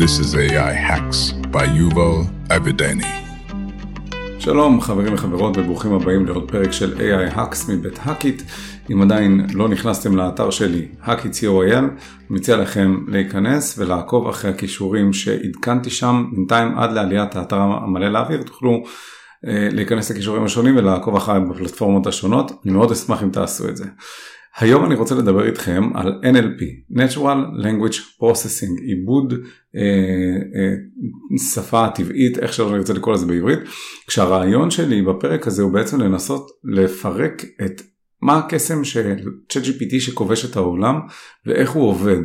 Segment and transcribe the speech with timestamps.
[0.00, 1.20] This is AI Hacks
[1.52, 2.18] by Yuval
[2.50, 3.06] Avidani.
[4.38, 8.42] שלום חברים וחברות וברוכים הבאים לעוד פרק של AI Hacks מבית Hackit.
[8.92, 11.88] אם עדיין לא נכנסתם לאתר שלי, Hackit co.il, אני
[12.30, 18.82] מציע לכם להיכנס ולעקוב אחרי הקישורים שעדכנתי שם בינתיים עד לעליית האתר המלא לאוויר, תוכלו
[19.46, 23.84] אה, להיכנס לקישורים השונים ולעקוב אחריי בפלטפורמות השונות, אני מאוד אשמח אם תעשו את זה.
[24.58, 29.34] היום אני רוצה לדבר איתכם על NLP, Natural Language Processing, עיבוד
[29.76, 29.80] אה,
[30.54, 30.74] אה,
[31.54, 33.58] שפה טבעית, איך שלא נרצה לקרוא לזה בעברית,
[34.06, 37.82] כשהרעיון שלי בפרק הזה הוא בעצם לנסות לפרק את
[38.22, 39.16] מה הקסם של
[39.52, 41.00] ChatGPT שכובש את העולם
[41.46, 42.22] ואיך הוא עובד.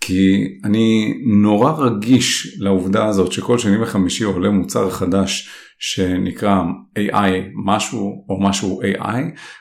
[0.00, 5.48] כי אני נורא רגיש לעובדה הזאת שכל שני וחמישי עולה מוצר חדש
[5.84, 6.62] שנקרא
[6.98, 7.30] AI
[7.64, 9.16] משהו או משהו AI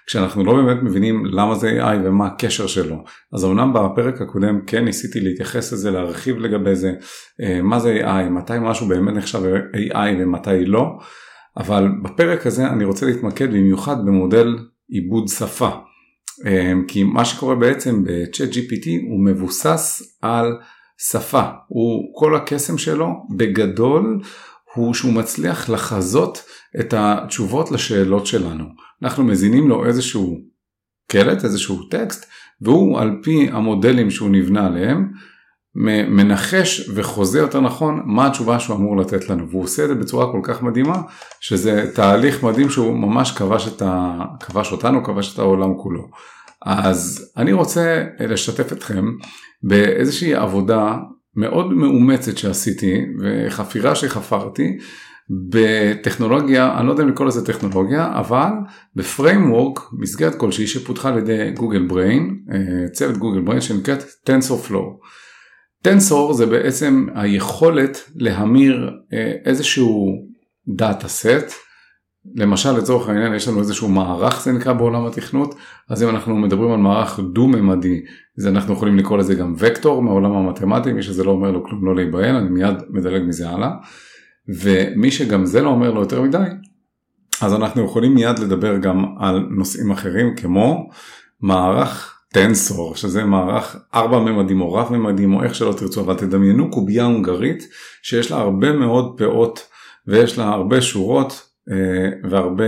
[0.07, 3.03] כשאנחנו לא באמת מבינים למה זה AI ומה הקשר שלו.
[3.33, 6.93] אז אמנם בפרק הקודם כן ניסיתי להתייחס לזה להרחיב לגבי זה
[7.41, 9.41] אה, מה זה AI מתי משהו באמת נחשב
[9.75, 10.85] AI ומתי לא
[11.57, 14.57] אבל בפרק הזה אני רוצה להתמקד במיוחד במודל
[14.89, 15.69] עיבוד שפה.
[16.45, 20.57] אה, כי מה שקורה בעצם ב-chat GPT הוא מבוסס על
[21.09, 24.21] שפה, הוא כל הקסם שלו בגדול
[24.73, 26.43] הוא שהוא מצליח לחזות
[26.79, 28.65] את התשובות לשאלות שלנו.
[29.03, 30.37] אנחנו מזינים לו איזשהו
[31.07, 32.25] קלט, איזשהו טקסט,
[32.61, 35.11] והוא על פי המודלים שהוא נבנה עליהם,
[36.09, 40.31] מנחש וחוזה יותר נכון מה התשובה שהוא אמור לתת לנו והוא עושה את זה בצורה
[40.31, 41.01] כל כך מדהימה
[41.39, 44.19] שזה תהליך מדהים שהוא ממש כבש, את ה...
[44.39, 46.07] כבש אותנו כבש את העולם כולו.
[46.65, 49.05] אז אני רוצה לשתף אתכם
[49.63, 50.97] באיזושהי עבודה
[51.35, 54.77] מאוד מאומצת שעשיתי וחפירה שחפרתי
[55.49, 58.49] בטכנולוגיה, אני לא יודע אם לקרוא לזה טכנולוגיה, אבל
[58.95, 65.05] ב framework, מסגרת כלשהי שפותחה על ידי Google Brain, אה, צוות Google Brain שנקראת TensorFlow.
[65.81, 70.07] Tensor זה בעצם היכולת להמיר אה, איזשהו
[70.67, 71.53] data set,
[72.35, 75.55] למשל לצורך העניין יש לנו איזשהו מערך זה נקרא בעולם התכנות,
[75.89, 78.01] אז אם אנחנו מדברים על מערך דו-ממדי,
[78.37, 81.85] אז אנחנו יכולים לקרוא לזה גם וקטור מעולם המתמטי, מי שזה לא אומר לו כלום
[81.85, 83.69] לא להיבהל, אני מיד מדלג מזה הלאה,
[84.47, 86.37] ומי שגם זה לא אומר לו יותר מדי,
[87.41, 90.89] אז אנחנו יכולים מיד לדבר גם על נושאים אחרים כמו
[91.41, 96.71] מערך טנסור שזה מערך ארבע ממדים או רב ממדים או איך שלא תרצו אבל תדמיינו
[96.71, 97.67] קובייה הונגרית
[98.01, 99.67] שיש לה הרבה מאוד פאות
[100.07, 101.50] ויש לה הרבה שורות
[102.29, 102.63] והרבה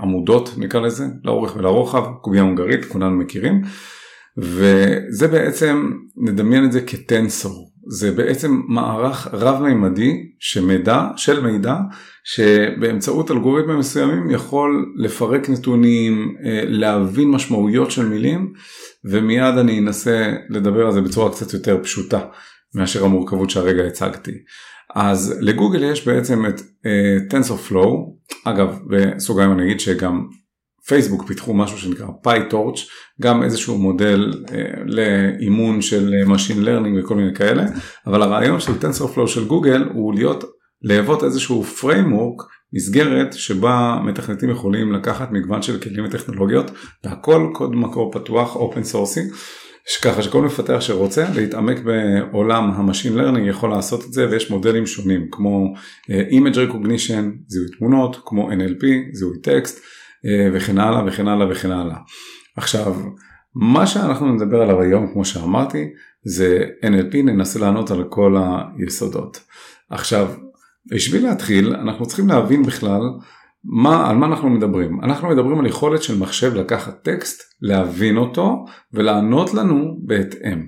[0.00, 3.62] עמודות נקרא לזה לאורך ולרוחב קובייה הונגרית כולנו מכירים.
[4.38, 7.72] וזה בעצם נדמיין את זה כטנסור.
[7.88, 11.76] זה בעצם מערך רב-מימדי שמידע, של מידע
[12.24, 18.52] שבאמצעות אלגוריתמים מסוימים יכול לפרק נתונים, אה, להבין משמעויות של מילים
[19.04, 22.20] ומיד אני אנסה לדבר על זה בצורה קצת יותר פשוטה
[22.76, 24.32] מאשר המורכבות שהרגע הצגתי.
[24.94, 27.88] אז לגוגל יש בעצם את uh, TensorFlow,
[28.44, 30.26] אגב בסוגריים אני אגיד שגם
[30.86, 32.80] פייסבוק פיתחו משהו שנקרא PyTorch,
[33.20, 34.50] גם איזשהו מודל uh,
[34.84, 37.64] לאימון של uh, Machine Learning וכל מיני כאלה,
[38.06, 40.44] אבל הרעיון של TensorFlow של גוגל הוא להיות,
[40.82, 46.70] להוות איזשהו framework, מסגרת שבה מתכנתים יכולים לקחת מגוון של כלים וטכנולוגיות,
[47.04, 49.36] והכל קוד מקור פתוח, open sourcing.
[50.02, 54.86] ככה שכל מפתח שרוצה להתעמק בעולם ה machine learning יכול לעשות את זה ויש מודלים
[54.86, 61.28] שונים כמו אה, image recognition, זיהוי תמונות, כמו NLP, זיהוי טקסט אה, וכן הלאה וכן
[61.28, 61.96] הלאה וכן הלאה.
[62.56, 62.94] עכשיו,
[63.54, 65.84] מה שאנחנו נדבר עליו היום כמו שאמרתי
[66.24, 68.36] זה NLP ננסה לענות על כל
[68.78, 69.40] היסודות.
[69.90, 70.28] עכשיו,
[70.90, 73.02] בשביל להתחיל אנחנו צריכים להבין בכלל
[73.68, 75.00] מה, על מה אנחנו מדברים?
[75.00, 80.66] אנחנו מדברים על יכולת של מחשב לקחת טקסט, להבין אותו ולענות לנו בהתאם.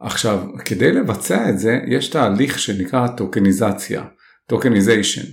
[0.00, 4.04] עכשיו, כדי לבצע את זה יש תהליך שנקרא טוקניזציה,
[4.48, 5.32] tokenization,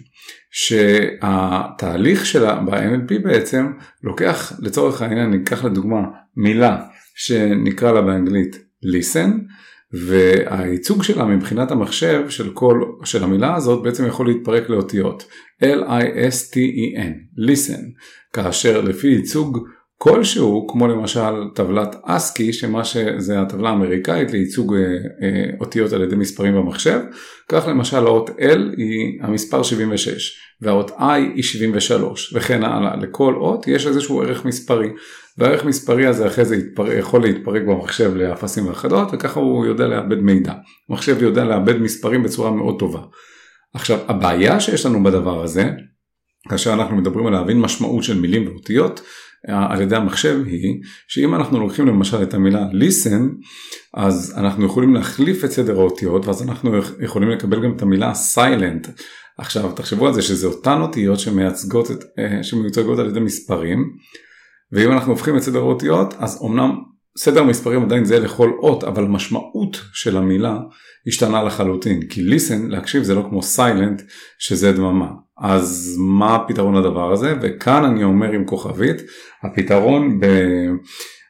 [0.51, 3.71] שהתהליך שלה ב-NLP בעצם
[4.03, 5.99] לוקח לצורך העניין, ניקח לדוגמה
[6.37, 6.85] מילה
[7.15, 8.55] שנקרא לה באנגלית
[8.85, 9.29] listen,
[9.93, 15.23] והייצוג שלה מבחינת המחשב של כל של המילה הזאת בעצם יכול להתפרק לאותיות.
[15.63, 17.81] L-I-S-T-E-N, listen,
[18.33, 24.79] כאשר לפי ייצוג כלשהו כמו למשל טבלת אסקי שמה שזה הטבלה האמריקאית לייצוג אה,
[25.21, 26.99] אה, אותיות על ידי מספרים במחשב
[27.49, 31.03] כך למשל האות L היא המספר 76 והאות I
[31.35, 34.89] היא 73 וכן הלאה לכל אות יש איזשהו ערך מספרי
[35.37, 36.91] והערך מספרי הזה אחרי זה יתפר...
[36.91, 40.53] יכול להתפרק במחשב לאפסים ואחדות וככה הוא יודע לאבד מידע.
[40.89, 42.99] מחשב יודע לאבד מספרים בצורה מאוד טובה.
[43.73, 45.69] עכשיו הבעיה שיש לנו בדבר הזה
[46.49, 49.01] כאשר אנחנו מדברים על להבין משמעות של מילים ואותיות
[49.47, 53.45] על ידי המחשב היא שאם אנחנו לוקחים למשל את המילה listen
[53.93, 58.87] אז אנחנו יכולים להחליף את סדר האותיות ואז אנחנו יכולים לקבל גם את המילה silent.
[59.37, 63.93] עכשיו תחשבו על זה שזה אותן אותיות שמייצגות, את, אה, שמיוצגות על ידי מספרים
[64.71, 66.71] ואם אנחנו הופכים את סדר האותיות אז אמנם
[67.17, 70.57] סדר המספרים עדיין זהה לכל אות אבל המשמעות של המילה
[71.07, 74.01] השתנה לחלוטין כי listen להקשיב זה לא כמו silent
[74.39, 75.07] שזה דממה
[75.37, 77.33] אז מה הפתרון לדבר הזה?
[77.41, 79.01] וכאן אני אומר עם כוכבית
[79.43, 80.25] הפתרון ב...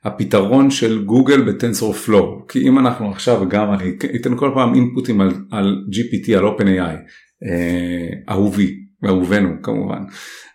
[0.06, 5.22] הפתרון של גוגל בטנסור פלואו כי אם אנחנו עכשיו גם אני אתן כל פעם אינפוטים
[5.22, 6.96] על, על GPT על OpenAI
[7.46, 8.76] אה, אהובי
[9.06, 10.04] אהובנו כמובן.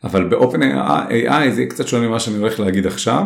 [0.05, 3.25] אבל ב-OpenAI זה קצת שונה ממה שאני הולך להגיד עכשיו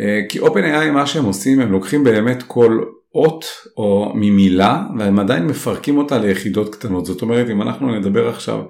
[0.00, 2.80] אה, כי OpenAI מה שהם עושים הם לוקחים באמת כל
[3.14, 3.44] אות
[3.76, 7.06] או ממילה והם עדיין מפרקים אותה ליחידות קטנות.
[7.06, 8.60] זאת אומרת אם אנחנו נדבר עכשיו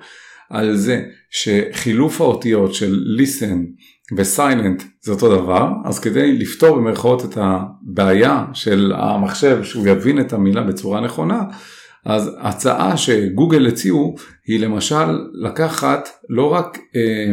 [0.50, 3.56] על זה שחילוף האותיות של listen
[4.16, 10.32] וסיילנט זה אותו דבר אז כדי לפתור במרכאות את הבעיה של המחשב שהוא יבין את
[10.32, 11.42] המילה בצורה נכונה
[12.04, 14.14] אז הצעה שגוגל הציעו
[14.46, 17.32] היא למשל לקחת לא רק אה,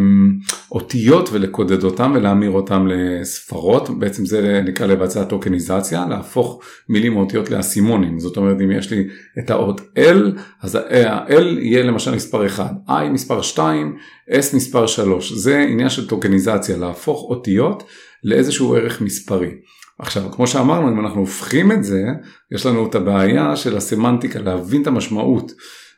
[0.72, 8.20] אותיות ולקודד אותם ולהמיר אותם לספרות, בעצם זה נקרא לבצע טוקניזציה, להפוך מילים אותיות לאסימונים,
[8.20, 9.08] זאת אומרת אם יש לי
[9.40, 13.96] את האות L, אז ה-L יהיה למשל מספר 1, I מספר 2,
[14.30, 17.84] S מספר 3, זה עניין של טוקניזציה, להפוך אותיות
[18.24, 19.52] לאיזשהו ערך מספרי.
[20.00, 22.04] עכשיו כמו שאמרנו אם אנחנו הופכים את זה
[22.52, 25.52] יש לנו את הבעיה של הסמנטיקה להבין את המשמעות.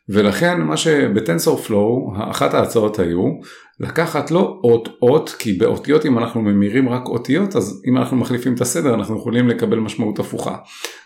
[0.09, 3.31] ולכן מה שבטנסור פלואו אחת ההצעות היו
[3.79, 8.53] לקחת לא אות אות כי באותיות אם אנחנו ממירים רק אותיות אז אם אנחנו מחליפים
[8.53, 10.55] את הסדר אנחנו יכולים לקבל משמעות הפוכה.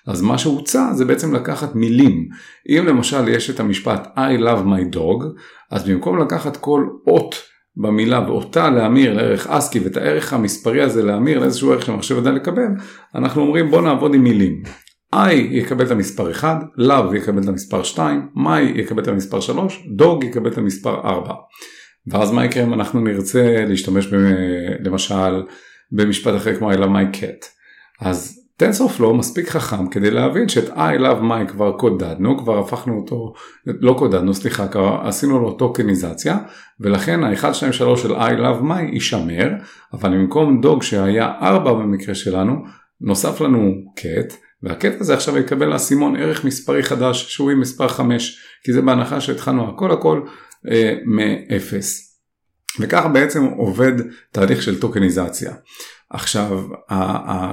[0.07, 2.27] אז מה שהוצע זה בעצם לקחת מילים.
[2.69, 5.25] אם למשל יש את המשפט I love my dog
[5.71, 11.39] אז במקום לקחת כל אות במילה ואותה להמיר לערך אסקי ואת הערך המספרי הזה להמיר
[11.39, 12.67] לאיזשהו ערך שהמחשב יודע לקבל,
[13.15, 14.63] אנחנו אומרים בוא נעבוד עם מילים.
[15.15, 19.87] I יקבל את המספר 1, Love יקבל את המספר 2, My יקבל את המספר 3,
[19.99, 21.33] Dog יקבל את המספר 4.
[22.07, 24.15] ואז מה יקרה אם אנחנו נרצה להשתמש ב,
[24.85, 25.43] למשל
[25.91, 27.45] במשפט אחר כמו I love my cat.
[28.01, 33.33] אז TensorFlow מספיק חכם כדי להבין שאת I love my כבר קודדנו, כבר הפכנו אותו,
[33.65, 36.37] לא קודדנו, סליחה, כבר עשינו לו טוקניזציה,
[36.79, 39.49] ולכן ה-1, 2, 3 של I love my יישמר,
[39.93, 42.55] אבל במקום דוג שהיה 4 במקרה שלנו,
[43.01, 44.33] נוסף לנו cat,
[44.63, 49.21] והקט הזה עכשיו יקבל אסימון ערך מספרי חדש שהוא עם מספר 5, כי זה בהנחה
[49.21, 50.21] שהתחלנו הכל הכל
[50.71, 51.75] אה, מ-0.
[52.79, 53.93] וככה בעצם עובד
[54.31, 55.53] תהליך של טוקניזציה.
[56.13, 56.63] עכשיו,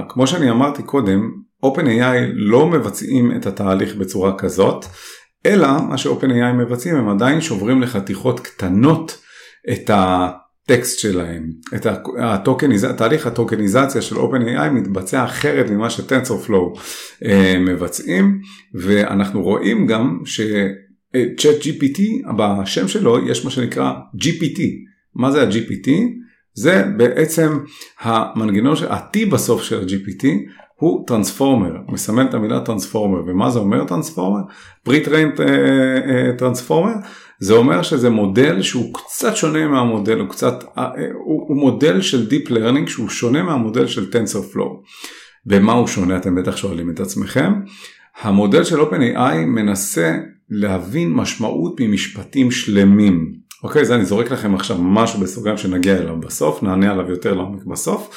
[0.09, 1.31] כמו שאני אמרתי קודם,
[1.65, 4.85] OpenAI לא מבצעים את התהליך בצורה כזאת,
[5.45, 9.21] אלא מה ש-OpenAI מבצעים הם עדיין שוברים לחתיכות קטנות
[9.71, 11.49] את הטקסט שלהם.
[11.75, 11.87] את
[12.19, 12.85] הטוקניז...
[12.85, 16.79] תהליך הטוקניזציה של OpenAI מתבצע אחרת ממה ש-TensorFlow
[17.25, 18.39] אה, מבצעים,
[18.73, 22.01] ואנחנו רואים גם ש-Chat GPT,
[22.37, 24.61] בשם שלו יש מה שנקרא GPT.
[25.15, 25.89] מה זה ה-GPT?
[26.61, 27.59] זה בעצם
[27.99, 30.25] המנגנון, ה-T בסוף של ה-GPT
[30.75, 34.41] הוא טרנספורמר, מסמן את המילה טרנספורמר, ומה זה אומר טרנספורמר?
[34.83, 35.31] פרי טריין
[36.37, 36.93] טרנספורמר,
[37.39, 40.63] זה אומר שזה מודל שהוא קצת שונה מהמודל, הוא קצת,
[41.13, 44.89] הוא, הוא מודל של Deep Learning שהוא שונה מהמודל של TensorFlow.
[45.45, 47.53] במה הוא שונה אתם בטח שואלים את עצמכם.
[48.21, 50.17] המודל של OpenAI מנסה
[50.49, 53.38] להבין משמעות ממשפטים שלמים.
[53.63, 57.63] אוקיי, זה אני זורק לכם עכשיו משהו בסוגריים שנגיע אליו בסוף, נענה עליו יותר לעומק
[57.63, 58.09] בסוף,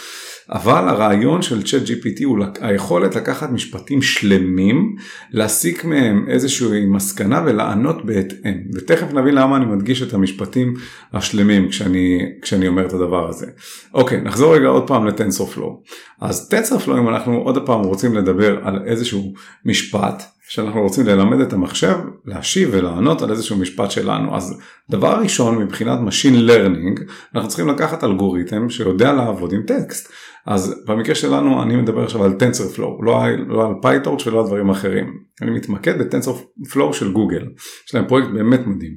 [0.50, 4.96] אבל הרעיון של צ'אט GPT הוא היכולת לקחת משפטים שלמים,
[5.30, 10.74] להסיק מהם איזושהי מסקנה ולענות בהתאם, ותכף נבין למה אני מדגיש את המשפטים
[11.12, 13.46] השלמים כשאני, כשאני אומר את הדבר הזה.
[13.94, 15.82] אוקיי, נחזור רגע עוד פעם לטנסור פלואו.
[16.20, 19.34] אז טנסור פלואו אם אנחנו עוד פעם רוצים לדבר על איזשהו
[19.64, 20.22] משפט,
[20.54, 24.36] שאנחנו רוצים ללמד את המחשב להשיב ולענות על איזשהו משפט שלנו.
[24.36, 30.12] אז דבר ראשון מבחינת Machine Learning אנחנו צריכים לקחת אלגוריתם שיודע לעבוד עם טקסט.
[30.46, 34.70] אז במקרה שלנו אני מדבר עכשיו על TensorFlow, לא, לא על PyTorch ולא על דברים
[34.70, 35.06] אחרים.
[35.42, 37.42] אני מתמקד ב-TensorFlow של גוגל,
[37.88, 38.92] יש להם פרויקט באמת מדהים.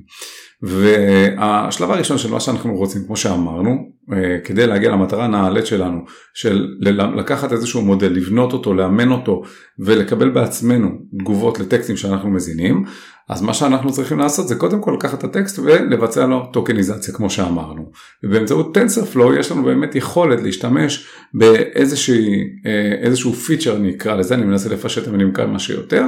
[0.61, 3.94] והשלב הראשון של מה שאנחנו רוצים, כמו שאמרנו,
[4.43, 5.99] כדי להגיע למטרה הנעלית שלנו,
[6.33, 6.67] של
[7.15, 9.41] לקחת איזשהו מודל, לבנות אותו, לאמן אותו
[9.79, 12.83] ולקבל בעצמנו תגובות לטקסטים שאנחנו מזינים,
[13.29, 17.29] אז מה שאנחנו צריכים לעשות זה קודם כל לקחת את הטקסט ולבצע לו טוקניזציה כמו
[17.29, 17.91] שאמרנו.
[18.23, 25.07] ובאמצעות TensorFlow יש לנו באמת יכולת להשתמש באיזשהו פיצ'ר נקרא לזה, אני מנסה לפשט את
[25.07, 26.03] המילים כמה שיותר,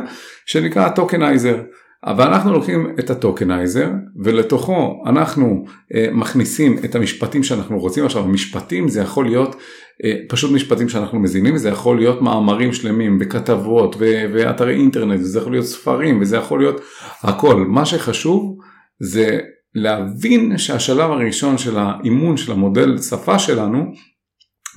[0.46, 1.58] שנקרא tokenizer.
[2.08, 3.90] אבל אנחנו לוקחים את ה tokenizer
[4.24, 8.06] ולתוכו אנחנו אה, מכניסים את המשפטים שאנחנו רוצים.
[8.06, 9.56] עכשיו המשפטים זה יכול להיות
[10.04, 15.40] אה, פשוט משפטים שאנחנו מזינים, זה יכול להיות מאמרים שלמים וכתבות ו- ואתרי אינטרנט, וזה
[15.40, 16.82] יכול להיות ספרים וזה יכול להיות
[17.24, 17.56] הכל.
[17.56, 18.58] מה שחשוב
[19.00, 19.40] זה
[19.76, 23.86] להבין שהשלב הראשון של האימון של המודל שפה שלנו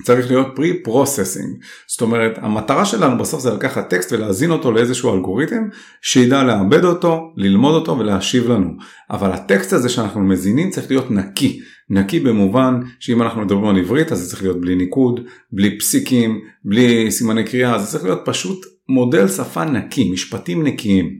[0.03, 1.65] צריך להיות pre-processing.
[1.87, 5.63] זאת אומרת, המטרה שלנו בסוף זה לקחת טקסט ולהזין אותו לאיזשהו אלגוריתם
[6.01, 8.69] שידע לעבד אותו, ללמוד אותו ולהשיב לנו.
[9.11, 11.61] אבל הטקסט הזה שאנחנו מזינים צריך להיות נקי.
[11.89, 15.19] נקי במובן שאם אנחנו מדברים על עברית אז זה צריך להיות בלי ניקוד,
[15.51, 21.19] בלי פסיקים, בלי סימני קריאה, זה צריך להיות פשוט מודל שפה נקי, משפטים נקיים.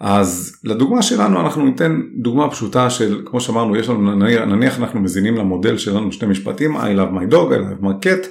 [0.00, 5.00] אז לדוגמה שלנו אנחנו ניתן דוגמה פשוטה של כמו שאמרנו יש לנו נניח, נניח אנחנו
[5.00, 8.26] מזינים למודל שלנו שני משפטים I love my dog, I love my cat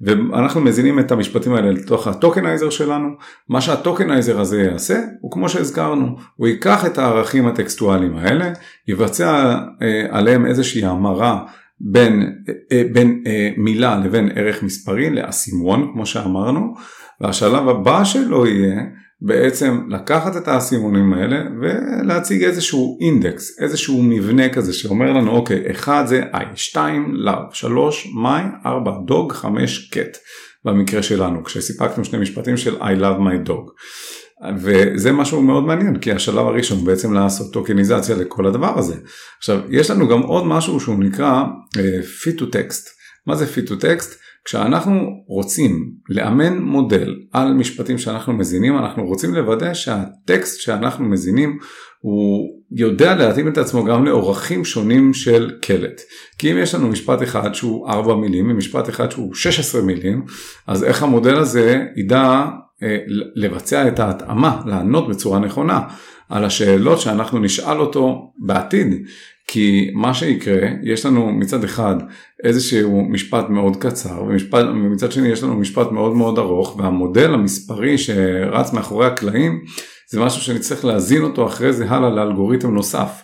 [0.00, 3.08] ואנחנו מזינים את המשפטים האלה לתוך הטוקנייזר שלנו.
[3.48, 8.52] מה שהטוקנייזר הזה יעשה הוא כמו שהזכרנו הוא ייקח את הערכים הטקסטואליים האלה
[8.88, 11.44] יבצע אה, עליהם איזושהי המרה
[11.80, 12.32] בין,
[12.72, 16.74] אה, בין אה, מילה לבין ערך מספרי לאסימון כמו שאמרנו
[17.20, 18.82] והשלב הבא שלו יהיה
[19.26, 26.04] בעצם לקחת את האסימונים האלה ולהציג איזשהו אינדקס, איזשהו מבנה כזה שאומר לנו אוקיי, אחד
[26.06, 30.18] זה I, 2 לאו, 3 my, 4 דוג, 5 קט
[30.64, 33.70] במקרה שלנו, כשסיפקנו שני משפטים של I love my dog.
[34.58, 38.94] וזה משהו מאוד מעניין כי השלב הראשון הוא בעצם לעשות טוקניזציה לכל הדבר הזה.
[39.38, 41.44] עכשיו יש לנו גם עוד משהו שהוא נקרא
[41.76, 42.88] uh, fit to text.
[43.26, 44.23] מה זה fit to text?
[44.44, 51.58] כשאנחנו רוצים לאמן מודל על משפטים שאנחנו מזינים, אנחנו רוצים לוודא שהטקסט שאנחנו מזינים
[52.00, 56.00] הוא יודע להתאים את עצמו גם לאורחים שונים של קלט.
[56.38, 60.24] כי אם יש לנו משפט אחד שהוא 4 מילים ומשפט אחד שהוא 16 מילים,
[60.66, 62.44] אז איך המודל הזה ידע
[62.82, 62.96] אה,
[63.34, 65.80] לבצע את ההתאמה, לענות בצורה נכונה
[66.28, 69.06] על השאלות שאנחנו נשאל אותו בעתיד.
[69.46, 71.96] כי מה שיקרה, יש לנו מצד אחד
[72.44, 77.98] איזשהו משפט מאוד קצר, ומשפט, ומצד שני יש לנו משפט מאוד מאוד ארוך, והמודל המספרי
[77.98, 79.60] שרץ מאחורי הקלעים,
[80.10, 83.22] זה משהו שנצטרך להזין אותו אחרי זה הלאה לאלגוריתם נוסף.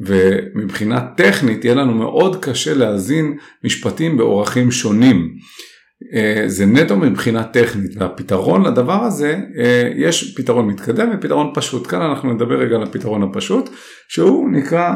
[0.00, 5.34] ומבחינה טכנית יהיה לנו מאוד קשה להזין משפטים באורחים שונים.
[6.14, 11.86] אה, זה נטו מבחינה טכנית והפתרון לדבר הזה אה, יש פתרון מתקדם ופתרון פשוט.
[11.86, 13.70] כאן אנחנו נדבר רגע על הפתרון הפשוט
[14.08, 14.92] שהוא נקרא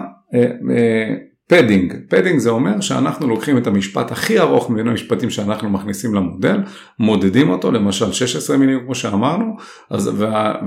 [1.48, 6.14] padding, אה, padding זה אומר שאנחנו לוקחים את המשפט הכי ארוך מבין המשפטים שאנחנו מכניסים
[6.14, 6.60] למודל,
[6.98, 9.56] מודדים אותו למשל 16 מילים כמו שאמרנו,
[9.90, 10.10] אז,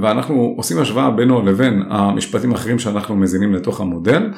[0.02, 4.32] ואנחנו עושים השוואה בינו לבין המשפטים האחרים שאנחנו מזינים לתוך המודל,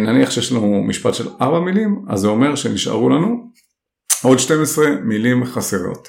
[0.00, 3.47] נניח שיש לנו משפט של 4 מילים, אז זה אומר שנשארו לנו
[4.22, 6.08] עוד 12 מילים חסרות.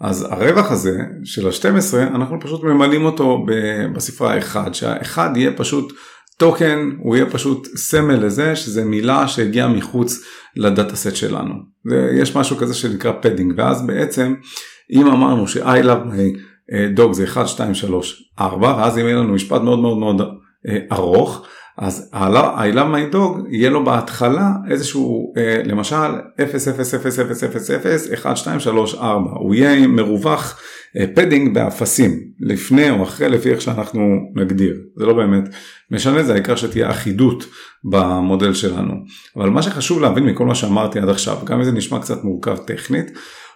[0.00, 3.46] אז הרווח הזה של ה-12 אנחנו פשוט ממלאים אותו
[3.94, 5.92] בספרה האחד, שהאחד יהיה פשוט
[6.36, 10.24] token, הוא יהיה פשוט סמל לזה שזה מילה שהגיעה מחוץ
[10.56, 11.54] ל data set שלנו.
[12.14, 14.34] יש משהו כזה שנקרא padding ואז בעצם
[14.92, 16.38] אם אמרנו ש-I love my
[16.98, 20.20] dog זה 1, 2, 3, 4 ואז אם יהיה לנו משפט מאוד מאוד מאוד
[20.68, 21.46] אה, ארוך
[21.78, 22.10] אז
[22.92, 25.96] my dog יהיה לו בהתחלה איזשהו אה, למשל
[26.42, 30.60] 0 0 0 0 0 0 1 2 3 4 הוא יהיה מרווח
[31.14, 34.74] padding באפסים לפני או אחרי לפי איך שאנחנו נגדיר.
[34.96, 35.44] זה לא באמת
[35.90, 37.44] משנה זה העיקר שתהיה אחידות
[37.84, 38.94] במודל שלנו.
[39.36, 42.56] אבל מה שחשוב להבין מכל מה שאמרתי עד עכשיו גם אם זה נשמע קצת מורכב
[42.56, 43.10] טכנית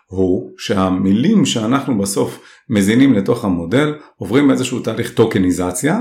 [0.06, 6.00] הוא שהמילים שאנחנו בסוף מזינים לתוך המודל עוברים איזשהו תהליך טוקניזציה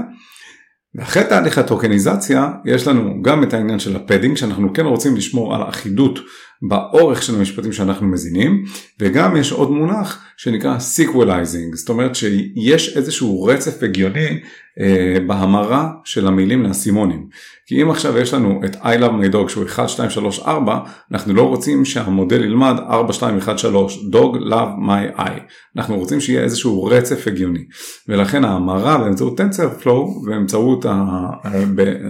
[0.95, 5.55] ואחרי תהליך הטוקניזציה יש לנו גם את העניין של ה padding שאנחנו כן רוצים לשמור
[5.55, 6.19] על אחידות
[6.61, 8.63] באורך של המשפטים שאנחנו מזינים
[8.99, 14.39] וגם יש עוד מונח שנקרא sequelizing זאת אומרת שיש איזשהו רצף הגיוני
[14.79, 17.27] אה, בהמרה של המילים לאסימונים.
[17.65, 20.79] כי אם עכשיו יש לנו את I love my dog שהוא 1, 2, 3, 4
[21.11, 25.41] אנחנו לא רוצים שהמודל ילמד 4, 2, 1, 3 dog love my eye.
[25.77, 27.65] אנחנו רוצים שיהיה איזשהו רצף הגיוני.
[28.07, 31.27] ולכן ההמרה באמצעות TensorFlow באמצעות ה...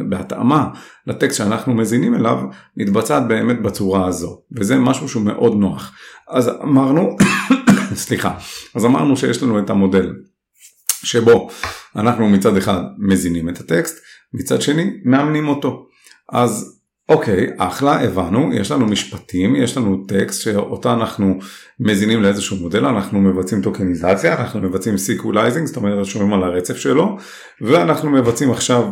[0.10, 0.68] בהתאמה
[1.08, 2.40] לטקסט שאנחנו מזינים אליו
[2.78, 5.94] מתבצעת באמת בצורה הזו וזה משהו שהוא מאוד נוח.
[6.30, 7.16] אז אמרנו
[7.94, 8.38] סליחה
[8.76, 10.14] אז אמרנו שיש לנו את המודל
[11.04, 11.50] שבו
[11.96, 14.00] אנחנו מצד אחד מזינים את הטקסט
[14.34, 15.86] מצד שני מאמנים אותו.
[16.32, 21.40] אז אוקיי אחלה הבנו יש לנו משפטים יש לנו טקסט שאותה אנחנו
[21.80, 27.18] מזינים לאיזשהו מודל אנחנו מבצעים טוקניזציה אנחנו מבצעים sequencing זאת אומרת שומרים על הרצף שלו
[27.62, 28.84] ואנחנו מבצעים עכשיו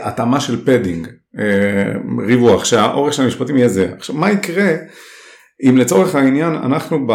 [0.00, 1.08] התאמה של padding,
[1.38, 1.92] אה,
[2.26, 3.92] ריווח, שהאורך של המשפטים יהיה זה.
[3.96, 4.72] עכשיו מה יקרה
[5.68, 7.12] אם לצורך העניין אנחנו ב...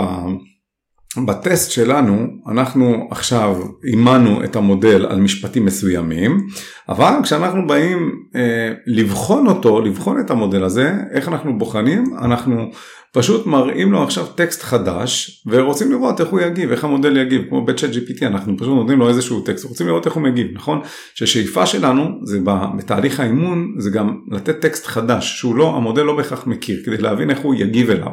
[1.17, 6.47] בטסט שלנו אנחנו עכשיו אימנו את המודל על משפטים מסוימים
[6.89, 12.69] אבל כשאנחנו באים אה, לבחון אותו לבחון את המודל הזה איך אנחנו בוחנים אנחנו
[13.13, 17.65] פשוט מראים לו עכשיו טקסט חדש ורוצים לראות איך הוא יגיב איך המודל יגיב כמו
[17.65, 20.81] ב ChatGPT אנחנו פשוט נותנים לו איזשהו טקסט רוצים לראות איך הוא מגיב נכון
[21.15, 22.39] ששאיפה שלנו זה
[22.77, 27.29] בתהליך האימון זה גם לתת טקסט חדש שהוא לא המודל לא בהכרח מכיר כדי להבין
[27.29, 28.11] איך הוא יגיב אליו.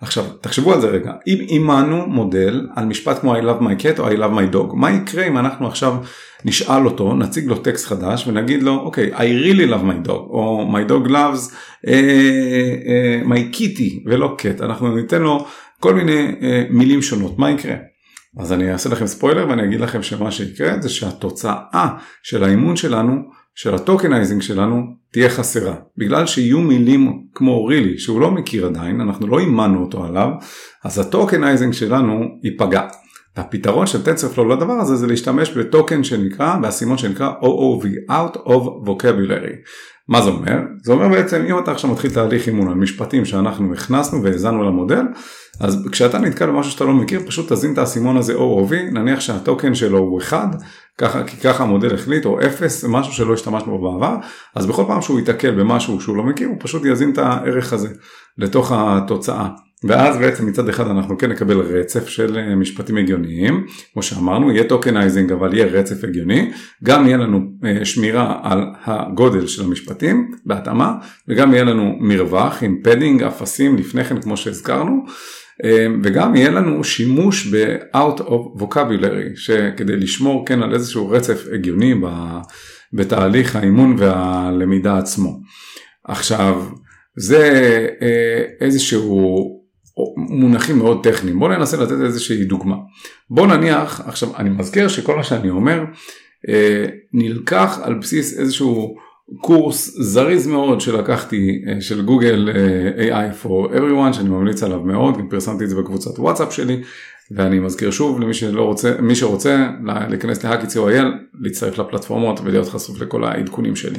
[0.00, 4.00] עכשיו תחשבו על זה רגע אם אימנו מודל על משפט כמו I love my cat
[4.00, 5.94] או I love my dog מה יקרה אם אנחנו עכשיו
[6.44, 10.10] נשאל אותו נציג לו טקסט חדש ונגיד לו אוקיי okay, I really love my dog
[10.10, 15.46] או my dog loves uh, uh, my kitty ולא cat אנחנו ניתן לו
[15.80, 17.74] כל מיני uh, מילים שונות מה יקרה.
[18.38, 21.88] אז אני אעשה לכם ספוילר ואני אגיד לכם שמה שיקרה זה שהתוצאה
[22.22, 23.14] של האימון שלנו
[23.54, 24.82] של ה tokenizing שלנו
[25.12, 25.74] תהיה חסרה.
[25.96, 30.28] בגלל שיהיו מילים כמו really שהוא לא מכיר עדיין, אנחנו לא אימנו אותו עליו,
[30.84, 32.88] אז ה tokenizing שלנו ייפגע.
[33.36, 38.88] הפתרון של TensorFlow לדבר הזה זה להשתמש ב token שנקרא, באסימון שנקרא OOV, Out of
[38.88, 39.54] Vocabulary.
[40.08, 40.58] מה זה אומר?
[40.82, 45.02] זה אומר בעצם אם אתה עכשיו מתחיל תהליך אימון על משפטים שאנחנו הכנסנו והזנו למודל,
[45.60, 49.40] אז כשאתה נתקל במשהו שאתה לא מכיר פשוט תזין את האסימון הזה OOV, נניח שה
[49.40, 50.48] token שלו הוא 1,
[50.98, 54.16] ככה, כי ככה המודל החליט, או 0, משהו שלא השתמשנו בו בעבר,
[54.54, 57.88] אז בכל פעם שהוא ייתקל במשהו שהוא לא מכיר הוא פשוט יזין את הערך הזה
[58.38, 59.48] לתוך התוצאה.
[59.84, 64.64] ואז בעצם מצד אחד אנחנו כן נקבל רצף של אה, משפטים הגיוניים, כמו שאמרנו, יהיה
[64.64, 66.50] tokenizing אבל יהיה רצף הגיוני,
[66.84, 70.94] גם יהיה לנו אה, שמירה על הגודל של המשפטים בהתאמה,
[71.28, 75.04] וגם יהיה לנו מרווח עם פדינג, אפסים לפני כן כמו שהזכרנו,
[75.64, 81.94] אה, וגם יהיה לנו שימוש ב-out of vocabulary, שכדי לשמור כן על איזשהו רצף הגיוני
[82.92, 85.40] בתהליך האימון והלמידה עצמו.
[86.04, 86.64] עכשיו,
[87.16, 87.86] זה
[88.60, 89.59] איזשהו
[90.16, 91.38] מונחים מאוד טכניים.
[91.38, 92.76] בואו ננסה לתת איזושהי דוגמה.
[93.30, 95.84] בואו נניח, עכשיו אני מזכיר שכל מה שאני אומר
[96.48, 98.94] אה, נלקח על בסיס איזשהו
[99.40, 105.18] קורס זריז מאוד שלקחתי אה, של גוגל אה, AI for everyone שאני ממליץ עליו מאוד,
[105.18, 106.82] גם פרסמתי את זה בקבוצת וואטסאפ שלי
[107.30, 109.68] ואני מזכיר שוב למי שלא רוצה, מי שרוצה
[110.08, 111.04] להיכנס להאקי.co.il,
[111.40, 113.98] להצטרף לפלטפורמות ולהיות חשוף לכל העדכונים שלי.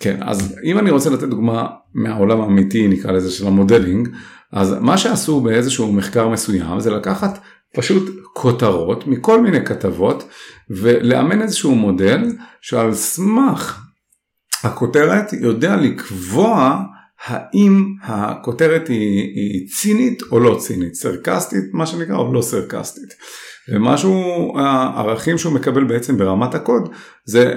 [0.00, 4.08] כן, אז אם אני רוצה לתת דוגמה מהעולם האמיתי נקרא לזה של המודלינג,
[4.52, 7.38] אז מה שעשו באיזשהו מחקר מסוים זה לקחת
[7.74, 10.28] פשוט כותרות מכל מיני כתבות
[10.70, 13.80] ולאמן איזשהו מודל שעל סמך
[14.64, 16.82] הכותרת יודע לקבוע
[17.24, 23.14] האם הכותרת היא, היא צינית או לא צינית, סרקסטית מה שנקרא או לא סרקסטית.
[23.68, 26.88] ומשהו, הערכים שהוא מקבל בעצם ברמת הקוד
[27.24, 27.54] זה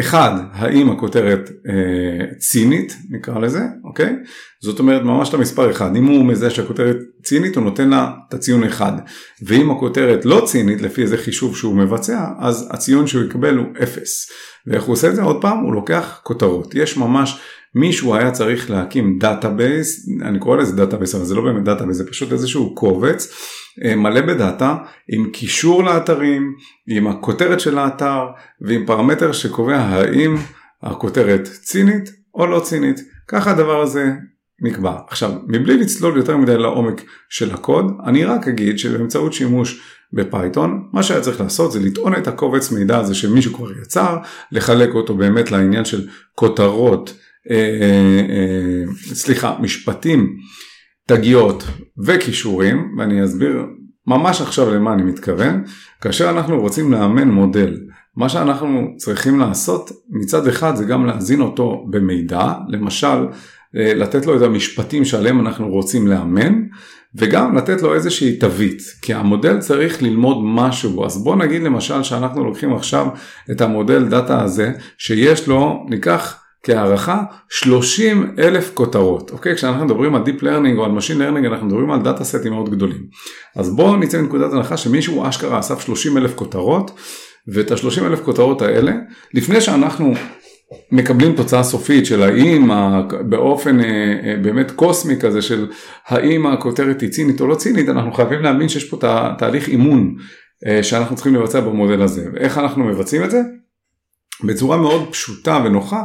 [0.00, 4.16] אחד, האם הכותרת אה, צינית נקרא לזה, אוקיי?
[4.62, 8.34] זאת אומרת ממש את המספר אחד, אם הוא מזהה שהכותרת צינית הוא נותן לה את
[8.34, 8.92] הציון אחד,
[9.42, 14.30] ואם הכותרת לא צינית לפי איזה חישוב שהוא מבצע, אז הציון שהוא יקבל הוא אפס.
[14.66, 15.22] ואיך הוא עושה את זה?
[15.22, 16.74] עוד פעם, הוא לוקח כותרות.
[16.74, 17.40] יש ממש,
[17.74, 22.06] מישהו היה צריך להקים database, אני קורא לזה database אבל זה לא באמת database, זה
[22.06, 23.32] פשוט איזשהו קובץ
[23.84, 24.76] אה, מלא בדאטה
[25.08, 26.54] עם קישור לאתרים,
[26.88, 28.26] עם הכותרת של האתר
[28.60, 30.36] ועם פרמטר שקובע האם
[30.82, 33.00] הכותרת צינית או לא צינית.
[33.28, 34.12] ככה הדבר הזה
[34.60, 34.96] נקבע.
[35.08, 39.80] עכשיו, מבלי לצלול יותר מדי לעומק של הקוד, אני רק אגיד שבאמצעות שימוש
[40.12, 44.16] בפייתון, מה שהיה צריך לעשות זה לטעון את הקובץ מידע הזה שמישהו כבר יצר,
[44.52, 47.14] לחלק אותו באמת לעניין של כותרות,
[49.14, 50.36] סליחה, משפטים
[51.06, 51.64] תגיות
[52.06, 53.66] וכישורים, ואני אסביר
[54.06, 55.62] ממש עכשיו למה אני מתכוון.
[56.00, 57.76] כאשר אנחנו רוצים לאמן מודל,
[58.16, 63.26] מה שאנחנו צריכים לעשות מצד אחד זה גם להזין אותו במידע, למשל
[63.76, 66.62] אה, לתת לו את המשפטים שעליהם אנחנו רוצים לאמן,
[67.14, 72.44] וגם לתת לו איזושהי תווית, כי המודל צריך ללמוד משהו, אז בוא נגיד למשל שאנחנו
[72.44, 73.06] לוקחים עכשיו
[73.50, 79.54] את המודל דאטה הזה, שיש לו, ניקח כהערכה 30 אלף כותרות, אוקיי?
[79.54, 82.52] כשאנחנו מדברים על Deep Learning או על Machine Learning אנחנו מדברים על data set ים
[82.52, 83.02] מאוד גדולים.
[83.56, 86.90] אז בואו נצא מנקודת הנחה שמישהו אשכרה אסף 30 אלף כותרות,
[87.48, 88.92] ואת ה-30 אלף כותרות האלה,
[89.34, 90.14] לפני שאנחנו
[90.92, 92.70] מקבלים תוצאה סופית של האם
[93.28, 93.86] באופן אה,
[94.24, 95.70] אה, באמת קוסמי כזה של
[96.06, 98.98] האם הכותרת היא צינית או לא צינית, אנחנו חייבים להאמין שיש פה
[99.38, 100.14] תהליך אימון
[100.66, 102.28] אה, שאנחנו צריכים לבצע במודל הזה.
[102.34, 103.40] ואיך אנחנו מבצעים את זה?
[104.44, 106.04] בצורה מאוד פשוטה ונוחה,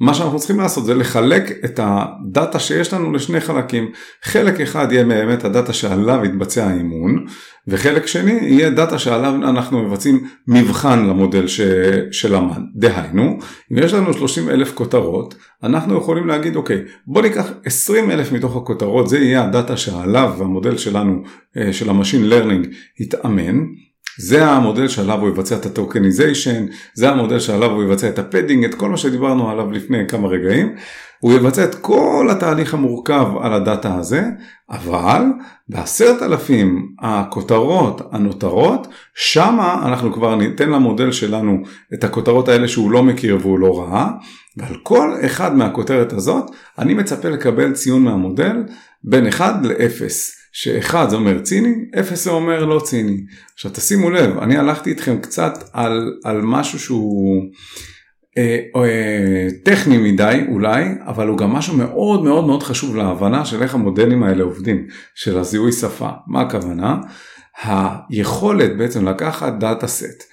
[0.00, 3.90] מה שאנחנו צריכים לעשות זה לחלק את הדאטה שיש לנו לשני חלקים.
[4.22, 7.24] חלק אחד יהיה באמת הדאטה שעליו יתבצע האימון,
[7.68, 11.60] וחלק שני יהיה דאטה שעליו אנחנו מבצעים מבחן למודל ש...
[12.10, 12.60] שלמד.
[12.76, 13.38] דהיינו,
[13.72, 18.56] אם יש לנו 30 אלף כותרות, אנחנו יכולים להגיד אוקיי, בוא ניקח 20 אלף מתוך
[18.56, 21.22] הכותרות, זה יהיה הדאטה שעליו המודל שלנו,
[21.56, 22.66] אה, של ה machine learning,
[23.00, 23.64] יתאמן.
[24.18, 28.23] זה המודל שעליו הוא יבצע את ה tokenization, זה המודל שעליו הוא יבצע את ה
[28.23, 30.74] padding, את כל מה שדיברנו עליו לפני כמה רגעים.
[31.20, 34.22] הוא יבצע את כל התהליך המורכב על הדאטה הזה,
[34.70, 35.22] אבל
[35.68, 41.58] בעשרת אלפים הכותרות הנותרות, שמה אנחנו כבר ניתן למודל שלנו
[41.94, 44.08] את הכותרות האלה שהוא לא מכיר והוא לא ראה,
[44.56, 48.56] ועל כל אחד מהכותרת הזאת אני מצפה לקבל ציון מהמודל
[49.04, 50.04] בין 1 ל-0.
[50.56, 53.16] שאחד זה אומר ציני, אפס זה אומר לא ציני.
[53.54, 57.42] עכשיו תשימו לב, אני הלכתי איתכם קצת על, על משהו שהוא
[58.38, 63.62] אה, אה, טכני מדי אולי, אבל הוא גם משהו מאוד מאוד מאוד חשוב להבנה של
[63.62, 66.10] איך המודלים האלה עובדים, של הזיהוי שפה.
[66.26, 66.96] מה הכוונה?
[67.62, 70.24] היכולת בעצם לקחת דאטה סט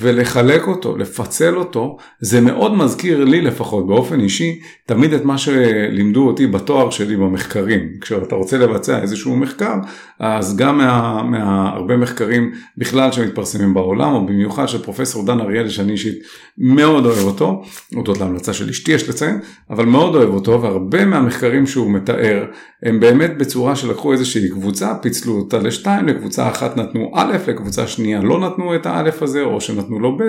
[0.00, 6.26] ולחלק אותו, לפצל אותו, זה מאוד מזכיר לי לפחות באופן אישי, תמיד את מה שלימדו
[6.26, 7.88] אותי בתואר שלי במחקרים.
[8.00, 9.74] כשאתה רוצה לבצע איזשהו מחקר,
[10.20, 15.92] אז גם מה, מהרבה מחקרים בכלל שמתפרסמים בעולם, או במיוחד של פרופסור דן אריאל, שאני
[15.92, 16.18] אישית
[16.58, 17.62] מאוד אוהב אותו,
[17.94, 22.44] הודות להמלצה של אשתי יש לציין, אבל מאוד אוהב אותו, והרבה מהמחקרים שהוא מתאר,
[22.82, 28.20] הם באמת בצורה שלקחו איזושהי קבוצה, פיצלו אותה לשתיים, לקבוצה אחת נתנו א', לקבוצה שנייה
[28.22, 30.22] לא נתנו את האלף הזה, או שנתנו לו ב',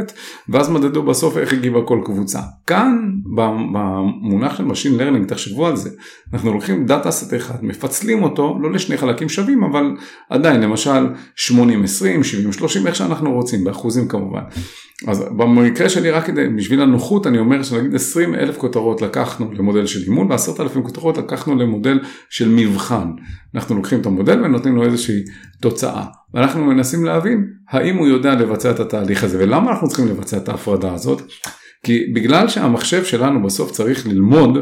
[0.50, 2.40] ואז מדדו בסוף איך הגיבה כל קבוצה.
[2.68, 3.12] כאן,
[3.74, 5.90] במונח של Machine Learning, תחשבו על זה,
[6.34, 9.84] אנחנו לוקחים דאטה סט אחד, מפצלים אותו, לא לשני חלקים שווים, אבל
[10.30, 11.50] עדיין, למשל 80-20,
[12.62, 14.42] 70-30, איך שאנחנו רוצים, באחוזים כמובן.
[15.08, 19.86] אז במקרה שלי רק כדי, בשביל הנוחות אני אומר שנגיד 20 אלף כותרות לקחנו למודל
[19.86, 23.12] של אימון ו-10 אלפים כותרות לקחנו למודל של מבחן.
[23.56, 25.20] אנחנו לוקחים את המודל ונותנים לו איזושהי
[25.62, 26.04] תוצאה.
[26.34, 30.50] ואנחנו מנסים להבין האם הוא יודע לבצע את התהליך הזה ולמה אנחנו צריכים לבצע את
[30.50, 31.22] ההפרדה הזאת.
[31.84, 34.58] כי בגלל שהמחשב שלנו בסוף צריך ללמוד,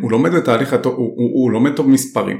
[0.00, 2.36] הוא לומד בתהליך, הוא, הוא, הוא לומד טוב מספרים.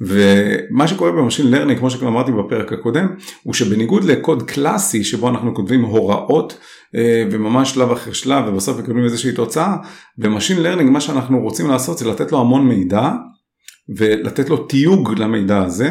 [0.00, 3.06] ומה שקורה ב machine learning כמו שכבר אמרתי בפרק הקודם
[3.42, 6.58] הוא שבניגוד לקוד קלאסי שבו אנחנו כותבים הוראות
[6.94, 9.76] אה, וממש שלב אחרי שלב ובסוף מקבלים איזושהי תוצאה
[10.18, 13.10] ב machine learning מה שאנחנו רוצים לעשות זה לתת לו המון מידע
[13.96, 15.90] ולתת לו תיוג למידע הזה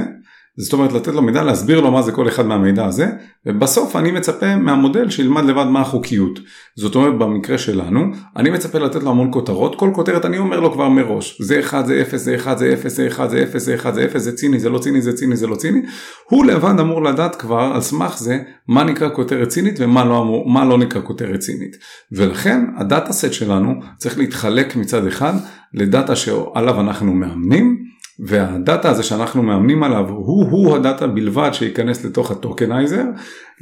[0.61, 3.07] זאת אומרת לתת לו מידע, להסביר לו מה זה כל אחד מהמידע הזה,
[3.45, 6.39] ובסוף אני מצפה מהמודל שילמד לבד מה החוקיות.
[6.77, 8.05] זאת אומרת במקרה שלנו,
[8.37, 11.85] אני מצפה לתת לו המון כותרות, כל כותרת אני אומר לו כבר מראש, זה 1
[11.85, 14.35] זה 0 זה 1 זה 0 זה 1 זה 0 זה 1 זה 0 זה
[14.35, 15.81] ציני זה לא ציני זה ציני זה לא ציני,
[16.29, 20.63] הוא לבד אמור לדעת כבר על סמך זה מה נקרא כותרת צינית ומה לא, אמור,
[20.65, 21.75] לא נקרא כותרת צינית.
[22.11, 25.33] ולכן ה data set שלנו צריך להתחלק מצד אחד
[25.73, 32.31] לדאטה שעליו אנחנו מאמנים, והדאטה הזה שאנחנו מאמנים עליו הוא הוא הדאטה בלבד שייכנס לתוך
[32.31, 33.03] ה tokenizer.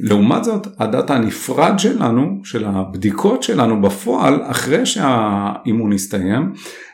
[0.00, 6.52] לעומת זאת הדאטה הנפרד שלנו, של הבדיקות שלנו בפועל אחרי שהאימון יסתיים,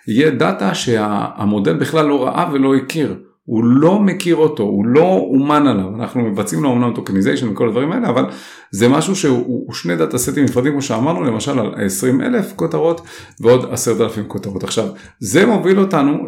[0.09, 3.16] יהיה דאטה שהמודל בכלל לא ראה ולא הכיר.
[3.45, 7.93] הוא לא מכיר אותו, הוא לא אומן עליו, אנחנו מבצעים לו אמנם tokenization וכל הדברים
[7.93, 8.25] האלה, אבל
[8.71, 13.01] זה משהו שהוא שני דאטה סטים נפרדים כמו שאמרנו, למשל על 20 אלף כותרות
[13.41, 14.65] ועוד 10,000 כותרות.
[14.65, 14.89] עכשיו,
[15.21, 16.19] זה מוביל אותנו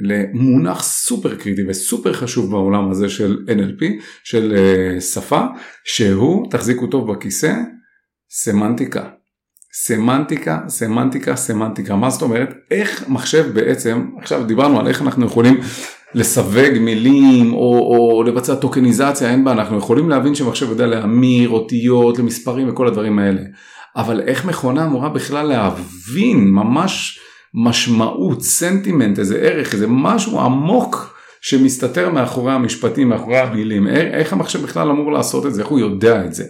[0.00, 3.84] למונח סופר קריטי וסופר חשוב בעולם הזה של NLP,
[4.24, 5.40] של uh, שפה,
[5.84, 7.54] שהוא, תחזיקו טוב בכיסא,
[8.30, 9.04] סמנטיקה.
[9.72, 11.96] סמנטיקה, סמנטיקה, סמנטיקה.
[11.96, 12.54] מה זאת אומרת?
[12.70, 15.60] איך מחשב בעצם, עכשיו דיברנו על איך אנחנו יכולים
[16.16, 22.18] לסווג מילים או, או לבצע טוקניזציה, אין בה, אנחנו יכולים להבין שמחשב יודע להמיר אותיות
[22.18, 23.40] למספרים וכל הדברים האלה.
[23.96, 27.20] אבל איך מכונה אמורה בכלל להבין ממש
[27.54, 34.90] משמעות, סנטימנט, איזה ערך, איזה משהו עמוק שמסתתר מאחורי המשפטים, מאחורי המילים, איך המחשב בכלל
[34.90, 36.44] אמור לעשות את זה, איך הוא יודע את זה.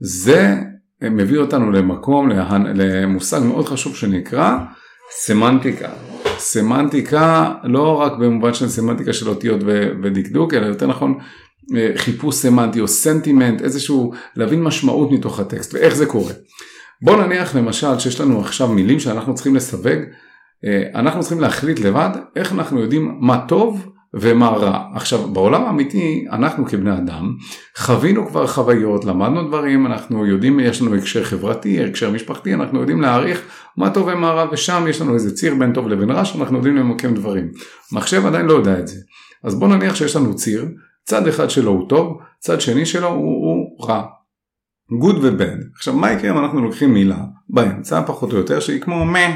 [0.00, 0.56] זה
[1.02, 2.28] מביא אותנו למקום,
[2.74, 4.56] למושג מאוד חשוב שנקרא
[5.10, 5.88] סמנטיקה.
[6.42, 9.60] סמנטיקה לא רק במובן של סמנטיקה של אותיות
[10.02, 11.18] ודקדוק אלא יותר נכון
[11.76, 16.32] אה, חיפוש סמנטי או סנטימנט איזשהו להבין משמעות מתוך הטקסט ואיך זה קורה.
[17.02, 19.98] בוא נניח למשל שיש לנו עכשיו מילים שאנחנו צריכים לסווג
[20.64, 24.84] אה, אנחנו צריכים להחליט לבד איך אנחנו יודעים מה טוב ומה רע.
[24.94, 27.36] עכשיו בעולם האמיתי אנחנו כבני אדם
[27.76, 33.00] חווינו כבר חוויות, למדנו דברים, אנחנו יודעים, יש לנו הקשר חברתי, הקשר משפחתי, אנחנו יודעים
[33.00, 33.42] להעריך
[33.76, 36.76] מה טוב ומה רע ושם יש לנו איזה ציר בין טוב לבין רע שאנחנו יודעים
[36.76, 37.50] למקם דברים.
[37.92, 39.00] מחשב עדיין לא יודע את זה.
[39.44, 40.68] אז בוא נניח שיש לנו ציר,
[41.04, 44.02] צד אחד שלו הוא טוב, צד שני שלו הוא, הוא רע.
[44.92, 45.76] good ו-bad.
[45.76, 49.26] עכשיו מה יקרה אם אנחנו לוקחים מילה באמצע פחות או יותר שהיא כמו מה,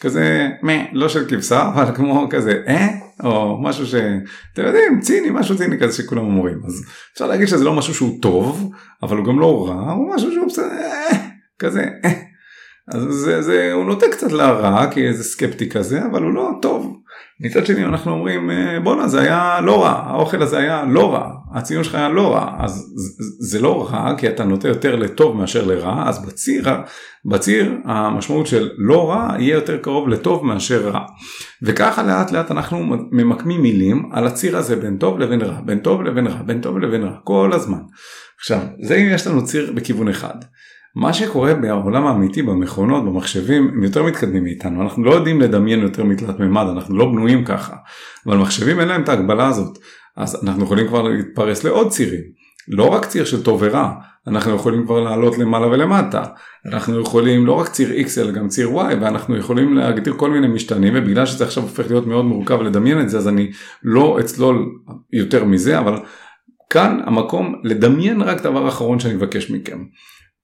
[0.00, 2.88] כזה מה, לא של כבשה אבל כמו כזה אה,
[3.24, 6.60] או משהו שאתם יודעים ציני, משהו ציני כזה שכולם אומרים.
[6.66, 8.70] אז אפשר להגיד שזה לא משהו שהוא טוב,
[9.02, 11.18] אבל הוא גם לא רע, הוא משהו שהוא בסדר, אה,
[11.58, 12.10] כזה אה.
[12.94, 16.96] אז זה, זה, הוא נוטה קצת לרע כי איזה סקפטי כזה, אבל הוא לא טוב.
[17.40, 21.30] מצד שני אנחנו אומרים אה, בואנה זה היה לא רע, האוכל הזה היה לא רע,
[21.54, 22.94] הציון שלך היה לא רע, אז
[23.40, 26.68] זה לא רע כי אתה נוטה יותר לטוב מאשר לרע, אז בציר,
[27.24, 31.00] בציר המשמעות של לא רע יהיה יותר קרוב לטוב מאשר רע.
[31.62, 32.78] וככה לאט לאט אנחנו
[33.10, 36.78] ממקמים מילים על הציר הזה בין טוב לבין רע, בין טוב לבין רע, בין טוב
[36.78, 37.80] לבין רע, כל הזמן.
[38.38, 40.34] עכשיו, זה אם יש לנו ציר בכיוון אחד.
[40.96, 46.04] מה שקורה בעולם האמיתי במכונות במחשבים הם יותר מתקדמים מאיתנו אנחנו לא יודעים לדמיין יותר
[46.04, 47.76] מתלת מימד אנחנו לא בנויים ככה
[48.26, 49.78] אבל מחשבים אין להם את ההגבלה הזאת
[50.18, 52.20] אז אנחנו יכולים כבר להתפרס לעוד צירים
[52.68, 53.92] לא רק ציר של טוב ורע
[54.26, 56.24] אנחנו יכולים כבר לעלות למעלה ולמטה
[56.66, 60.48] אנחנו יכולים לא רק ציר x אלא גם ציר y ואנחנו יכולים להגדיר כל מיני
[60.48, 63.50] משתנים ובגלל שזה עכשיו הופך להיות מאוד מורכב לדמיין את זה אז אני
[63.82, 64.66] לא אצלול
[65.12, 65.98] יותר מזה אבל
[66.70, 69.84] כאן המקום לדמיין רק דבר אחרון שאני מבקש מכם.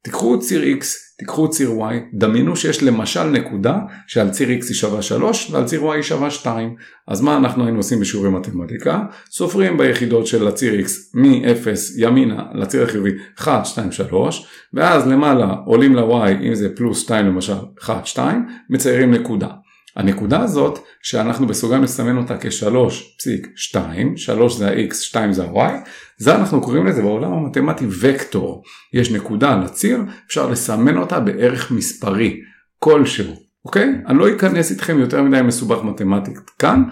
[0.05, 0.85] תיקחו ציר x,
[1.19, 5.83] תיקחו ציר y, דמיינו שיש למשל נקודה שעל ציר x היא שווה 3 ועל ציר
[5.83, 6.75] y היא שווה 2.
[7.09, 9.03] אז מה אנחנו היינו עושים בשיעורי מתמטיקה?
[9.31, 15.97] סופרים ביחידות של הציר x מ-0 ימינה לציר החיובי 1, 2, 3 ואז למעלה עולים
[15.97, 19.49] ל-y אם זה פלוס 2 למשל 1, 2 מציירים נקודה.
[19.97, 23.77] הנקודה הזאת שאנחנו בסוגריים נסמן אותה כ-3.2,
[24.17, 28.63] 3 זה ה-x, 2 זה ה-y, זה אנחנו קוראים לזה בעולם המתמטי וקטור.
[28.93, 32.41] יש נקודה על הציר, אפשר לסמן אותה בערך מספרי
[32.79, 33.89] כלשהו, אוקיי?
[34.07, 36.83] אני לא אכנס איתכם יותר מדי מסובך מתמטית כאן,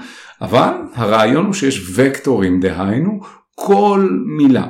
[0.41, 3.21] אבל הרעיון הוא שיש וקטורים, דהיינו
[3.55, 4.67] כל מילה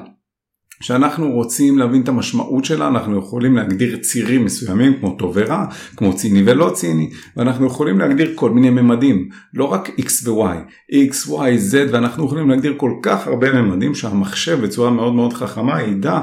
[0.83, 5.65] כשאנחנו רוצים להבין את המשמעות שלה אנחנו יכולים להגדיר צירים מסוימים כמו טוב ורע,
[5.97, 10.57] כמו ציני ולא ציני ואנחנו יכולים להגדיר כל מיני ממדים לא רק x ו-y,
[10.93, 15.83] x, y, z ואנחנו יכולים להגדיר כל כך הרבה ממדים שהמחשב בצורה מאוד מאוד חכמה
[15.83, 16.21] ידע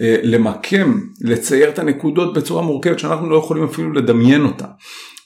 [0.00, 4.66] אה, למקם, לצייר את הנקודות בצורה מורכבת שאנחנו לא יכולים אפילו לדמיין אותה.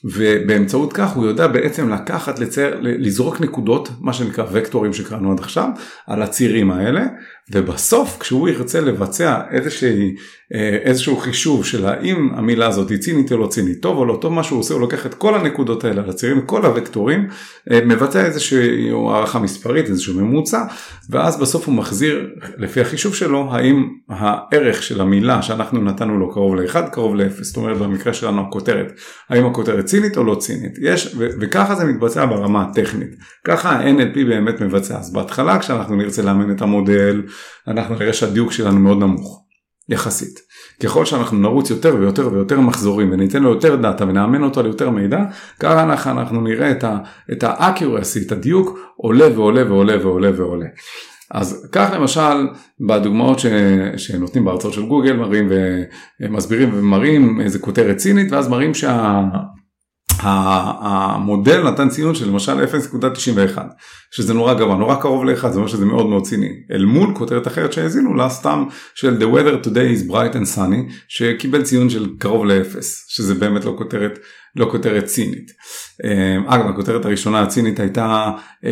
[0.03, 5.69] ובאמצעות כך הוא יודע בעצם לקחת, לצייר, לזרוק נקודות, מה שנקרא וקטורים שקראנו עד עכשיו,
[6.07, 7.05] על הצירים האלה,
[7.51, 10.15] ובסוף כשהוא ירצה לבצע איזושהי,
[10.53, 14.17] אה, איזשהו חישוב של האם המילה הזאת היא צינית או לא צינית, טוב או לא
[14.21, 17.27] טוב, מה שהוא עושה הוא לוקח את כל הנקודות האלה על הצירים, כל הוקטורים,
[17.71, 20.63] אה, מבצע איזושהי הערכה מספרית, איזשהו ממוצע,
[21.09, 26.55] ואז בסוף הוא מחזיר לפי החישוב שלו האם הערך של המילה שאנחנו נתנו לו קרוב
[26.55, 28.91] ל-1 קרוב ל-0, זאת אומרת במקרה שלנו הכותרת,
[29.29, 33.09] האם הכותרת צינית או לא צינית, יש, ו- וככה זה מתבצע ברמה הטכנית,
[33.43, 37.23] ככה ה-NLP באמת מבצע, אז בהתחלה כשאנחנו נרצה לאמן את המודל,
[37.67, 39.43] אנחנו נראה שהדיוק שלנו מאוד נמוך,
[39.89, 40.39] יחסית.
[40.83, 44.89] ככל שאנחנו נרוץ יותר ויותר ויותר מחזורים וניתן לו יותר דאטה ונאמן אותו על יותר
[44.89, 45.19] מידע,
[45.59, 46.71] ככה אנחנו, אנחנו נראה
[47.31, 50.67] את ה-accuracy, את הדיוק, עולה ועולה ועולה ועולה ועולה.
[51.31, 52.47] אז כך למשל
[52.87, 53.45] בדוגמאות ש...
[53.97, 55.51] שנותנים בהרצאות של גוגל מראים
[56.21, 59.21] ומסבירים ומראים איזה כותרת צינית ואז מראים שה...
[60.19, 62.63] המודל נתן ציון של למשל
[63.55, 63.59] 0.91
[64.11, 66.49] שזה נורא גבוה נורא קרוב ל-1 זה אומר שזה מאוד מאוד ציני.
[66.71, 70.93] אל מול כותרת אחרת שהאזינו לה סתם של The weather today is bright and sunny
[71.07, 74.19] שקיבל ציון של קרוב ל-0 שזה באמת לא כותרת
[74.57, 75.51] לא כותרת צינית.
[76.03, 78.31] אה, אגב הכותרת הראשונה הצינית הייתה
[78.65, 78.71] אה,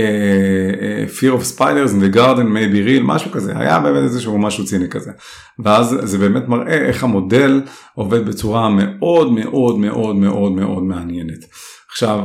[0.82, 4.38] אה, Fear of spiders in the garden may be real משהו כזה היה באמת איזשהו
[4.38, 5.12] משהו ציני כזה
[5.60, 7.62] ואז זה באמת מראה איך המודל
[7.93, 11.45] עובד בצורה מאוד מאוד מאוד מאוד מאוד מעניינת.
[11.91, 12.19] עכשיו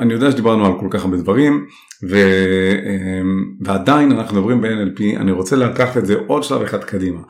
[0.00, 1.66] אני יודע שדיברנו על כל כך הרבה דברים
[2.10, 2.16] ו...
[3.60, 7.20] ועדיין אנחנו מדברים ב-NLP אני רוצה לקחת את זה עוד שלב אחד קדימה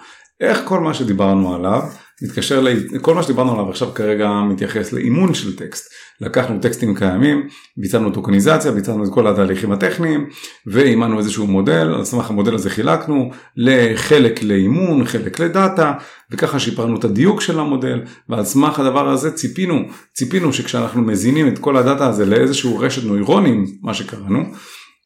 [0.40, 1.82] איך כל מה שדיברנו עליו
[2.22, 2.64] מתקשר,
[3.00, 5.92] כל מה שדיברנו עליו עכשיו כרגע מתייחס לאימון של טקסט.
[6.20, 10.28] לקחנו טקסטים קיימים, ביצענו טוקניזציה, ביצענו את כל התהליכים הטכניים
[10.66, 15.92] ואימנו איזשהו מודל, על סמך המודל הזה חילקנו לחלק לאימון, חלק לדאטה
[16.30, 19.82] וככה שיפרנו את הדיוק של המודל ועל סמך הדבר הזה ציפינו,
[20.14, 24.42] ציפינו שכשאנחנו מזינים את כל הדאטה הזה לאיזשהו רשת נוירונים, מה שקראנו,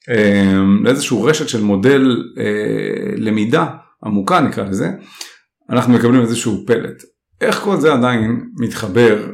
[0.09, 2.45] אה, לאיזשהו רשת של מודל אה,
[3.17, 3.67] למידה
[4.05, 4.91] עמוקה נקרא לזה,
[5.71, 7.03] אנחנו מקבלים איזשהו פלט.
[7.41, 9.27] איך כל זה עדיין מתחבר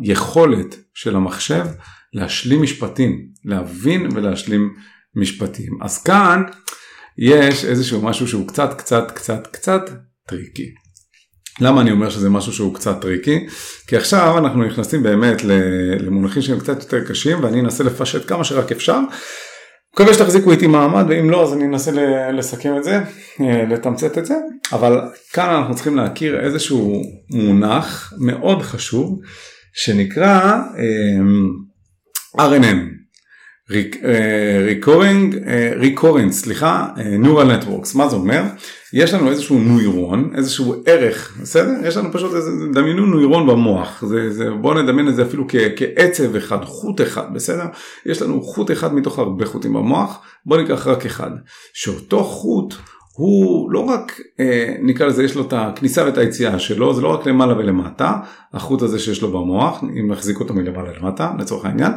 [0.00, 1.66] ליכולת של המחשב
[2.12, 4.74] להשלים משפטים, להבין ולהשלים
[5.14, 5.78] משפטים.
[5.82, 6.42] אז כאן
[7.18, 9.90] יש איזשהו משהו שהוא קצת קצת קצת קצת
[10.28, 10.74] tricky.
[11.60, 13.46] למה אני אומר שזה משהו שהוא קצת tricky?
[13.86, 15.44] כי עכשיו אנחנו נכנסים באמת
[16.00, 19.00] למונחים שהם קצת יותר קשים ואני אנסה לפשט כמה שרק אפשר
[19.96, 21.90] מקווה שתחזיקו איתי מעמד ואם לא אז אני אנסה
[22.32, 23.00] לסכם את זה,
[23.40, 24.34] אה, לתמצת את זה,
[24.72, 25.00] אבל
[25.32, 29.20] כאן אנחנו צריכים להכיר איזשהו מונח מאוד חשוב
[29.72, 32.95] שנקרא אה, RNN,
[33.70, 35.36] ריקורינג,
[35.76, 36.88] ריקורינג, סליחה,
[37.22, 38.42] Neural Networks, מה זה אומר?
[38.92, 41.72] יש לנו איזשהו נוירון, איזשהו ערך, בסדר?
[41.84, 45.54] יש לנו פשוט איזה, דמיינו נוירון במוח, זה, זה, בואו נדמיין את זה אפילו כ,
[45.76, 47.64] כעצב אחד, חוט אחד, בסדר?
[48.06, 51.30] יש לנו חוט אחד מתוך הרבה חוטים במוח, בואו ניקח רק אחד,
[51.74, 52.74] שאותו חוט
[53.16, 57.08] הוא לא רק אה, נקרא לזה יש לו את הכניסה ואת היציאה שלו זה לא
[57.08, 58.12] רק למעלה ולמטה
[58.52, 61.92] החוט הזה שיש לו במוח אם נחזיק אותו מלמעלה למטה לצורך העניין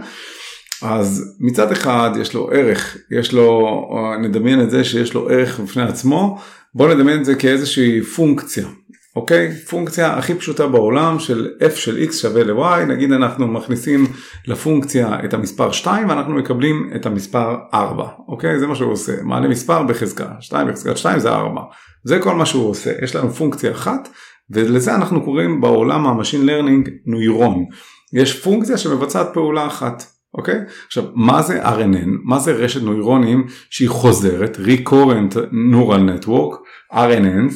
[0.82, 3.82] אז מצד אחד יש לו ערך, יש לו,
[4.22, 6.40] נדמיין את זה שיש לו ערך בפני עצמו,
[6.76, 8.68] בוא נדמיין את זה כאיזושהי פונקציה,
[9.16, 9.52] אוקיי?
[9.52, 14.08] פונקציה הכי פשוטה בעולם של f של x שווה ל-y, נגיד אנחנו מכניסים
[14.48, 18.60] לפונקציה את המספר 2 ואנחנו מקבלים את המספר 4, אוקיי?
[18.60, 21.62] זה מה שהוא עושה, מעלה מספר בחזקה, 2 בחזקת 2 זה 4,
[22.04, 24.10] זה כל מה שהוא עושה, יש לנו פונקציה אחת
[24.50, 27.66] ולזה אנחנו קוראים בעולם ה machine learning נוירון,
[28.14, 30.19] יש פונקציה שמבצעת פעולה אחת.
[30.34, 30.60] אוקיי?
[30.88, 32.10] עכשיו, מה זה RNN?
[32.24, 36.56] מה זה רשת נוירונים שהיא חוזרת, recurrent neural network,
[36.94, 37.54] RNNs?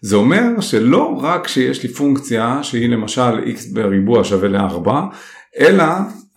[0.00, 4.90] זה אומר שלא רק שיש לי פונקציה שהיא למשל x בריבוע שווה ל-4,
[5.60, 5.84] אלא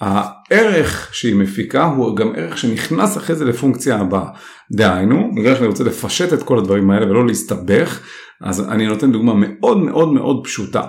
[0.01, 4.29] הערך שהיא מפיקה הוא גם ערך שנכנס אחרי זה לפונקציה הבאה.
[4.71, 7.99] דהיינו, בגלל שאני רוצה לפשט את כל הדברים האלה ולא להסתבך,
[8.41, 10.83] אז אני נותן דוגמה מאוד מאוד מאוד פשוטה.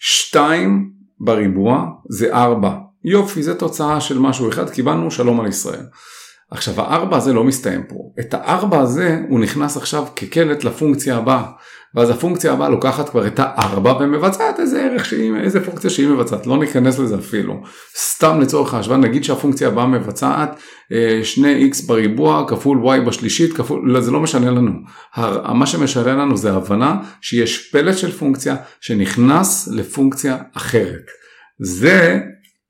[0.00, 5.84] 2 בריבוע זה 4 יופי, זה תוצאה של משהו אחד, קיבלנו שלום על ישראל.
[6.50, 11.44] עכשיו הארבע הזה לא מסתיים פה, את הארבע הזה הוא נכנס עכשיו כקלט לפונקציה הבאה,
[11.94, 16.46] ואז הפונקציה הבאה לוקחת כבר את הארבע ומבצעת איזה ערך שהיא, איזה פונקציה שהיא מבצעת,
[16.46, 17.62] לא ניכנס לזה אפילו.
[17.98, 20.58] סתם לצורך ההשוואה, נגיד שהפונקציה הבאה מבצעת
[20.88, 20.94] 2x
[21.44, 24.72] אה, בריבוע כפול y בשלישית, כפול, לא, זה לא משנה לנו.
[25.54, 31.06] מה שמשנה לנו זה הבנה שיש פלט של פונקציה שנכנס לפונקציה אחרת.
[31.58, 32.20] זה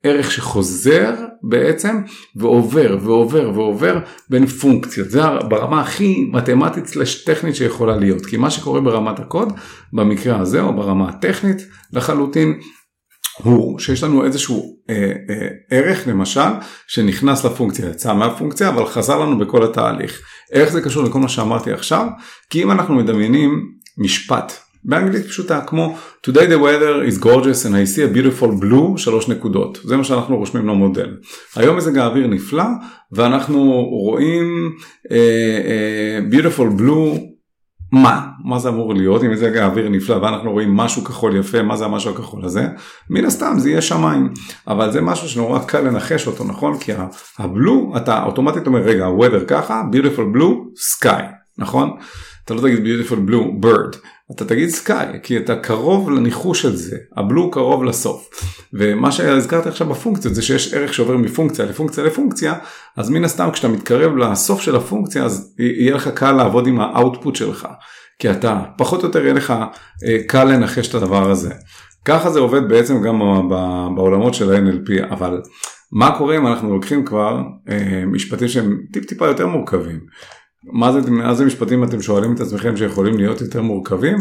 [0.03, 2.01] ערך שחוזר בעצם
[2.35, 5.09] ועובר ועובר ועובר בין פונקציות.
[5.09, 8.25] זה ברמה הכי מתמטית סלש טכנית שיכולה להיות.
[8.25, 9.53] כי מה שקורה ברמת הקוד,
[9.93, 12.59] במקרה הזה או ברמה הטכנית לחלוטין,
[13.37, 14.95] הוא שיש לנו איזשהו אה,
[15.29, 16.49] אה, ערך למשל
[16.87, 20.21] שנכנס לפונקציה, יצא מהפונקציה אבל חזר לנו בכל התהליך.
[20.51, 22.07] איך זה קשור לכל מה שאמרתי עכשיו?
[22.49, 24.53] כי אם אנחנו מדמיינים משפט
[24.85, 29.29] באנגלית פשוטה כמו Today the weather is gorgeous and I see a beautiful blue שלוש
[29.29, 31.17] נקודות זה מה שאנחנו רושמים למודל.
[31.55, 32.63] היום מזג האוויר נפלא
[33.11, 34.71] ואנחנו רואים
[35.07, 37.31] uh, uh, beautiful blue
[37.91, 38.27] מה?
[38.45, 41.85] מה זה אמור להיות אם מזג האוויר נפלא ואנחנו רואים משהו כחול יפה מה זה
[41.85, 42.67] המשהו הכחול הזה?
[43.09, 44.29] מן הסתם זה יהיה שמיים
[44.67, 46.77] אבל זה משהו שנורא קל לנחש אותו נכון?
[46.77, 46.91] כי
[47.39, 51.23] הבלו אתה אוטומטית אומר רגע weather ככה beautiful blue sky
[51.57, 51.97] נכון?
[52.51, 53.97] אתה לא תגיד beautiful blue bird
[54.35, 58.29] אתה תגיד סקאי כי אתה קרוב לניחוש של זה הבלו קרוב לסוף
[58.73, 62.53] ומה שהזכרתי עכשיו בפונקציות זה שיש ערך שעובר מפונקציה לפונקציה לפונקציה
[62.97, 67.35] אז מן הסתם כשאתה מתקרב לסוף של הפונקציה אז יהיה לך קל לעבוד עם האאוטפוט
[67.35, 67.67] שלך
[68.19, 69.53] כי אתה פחות או יותר יהיה לך
[70.07, 71.53] אה, קל לנחש את הדבר הזה.
[72.05, 73.19] ככה זה עובד בעצם גם
[73.95, 75.41] בעולמות של ה-NLP אבל
[75.91, 79.99] מה קורה אם אנחנו לוקחים כבר אה, משפטים שהם טיפ טיפה יותר מורכבים.
[80.63, 84.17] מה זה, מה זה משפטים אתם שואלים את עצמכם שיכולים להיות יותר מורכבים?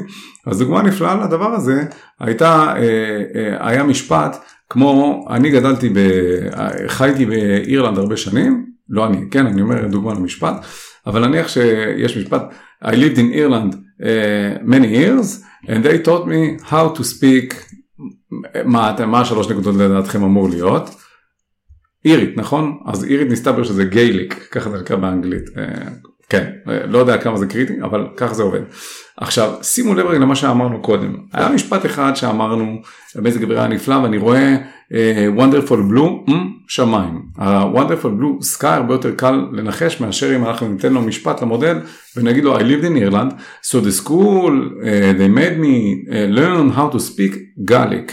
[0.46, 1.85] אז דוגמה נפלאה לדבר הזה
[2.20, 4.37] הייתה, אה, אה, היה משפט
[4.70, 5.98] כמו אני גדלתי, ב,
[6.87, 10.55] חייתי באירלנד הרבה שנים, לא אני, כן אני אומר דוגמה למשפט,
[11.07, 12.42] אבל נניח שיש משפט
[12.85, 17.55] I lived in Ireland uh, many years and they taught me how to speak,
[18.64, 20.90] מה, מה השלוש נקודות לדעתכם אמור להיות?
[22.05, 22.79] אירית נכון?
[22.87, 25.44] אז אירית נסתבר שזה גייליק, ככה זה נקרא באנגלית.
[26.30, 28.60] כן, לא יודע כמה זה קריטי, אבל ככה זה עובד.
[29.16, 31.16] עכשיו, שימו לב רגע למה שאמרנו קודם.
[31.32, 32.82] היה משפט אחד שאמרנו,
[33.16, 36.32] מזג אוויר היה נפלא, ואני רואה uh, wonderful blue, mm,
[36.68, 37.22] שמיים.
[37.38, 41.78] ה-wonderful blue sky הרבה יותר קל לנחש מאשר אם אנחנו ניתן לו משפט למודל
[42.16, 43.32] ונגיד לו I lived in Ireland,
[43.66, 47.34] so the school, uh, they made me uh, learn how to speak
[47.70, 48.12] Gaelic.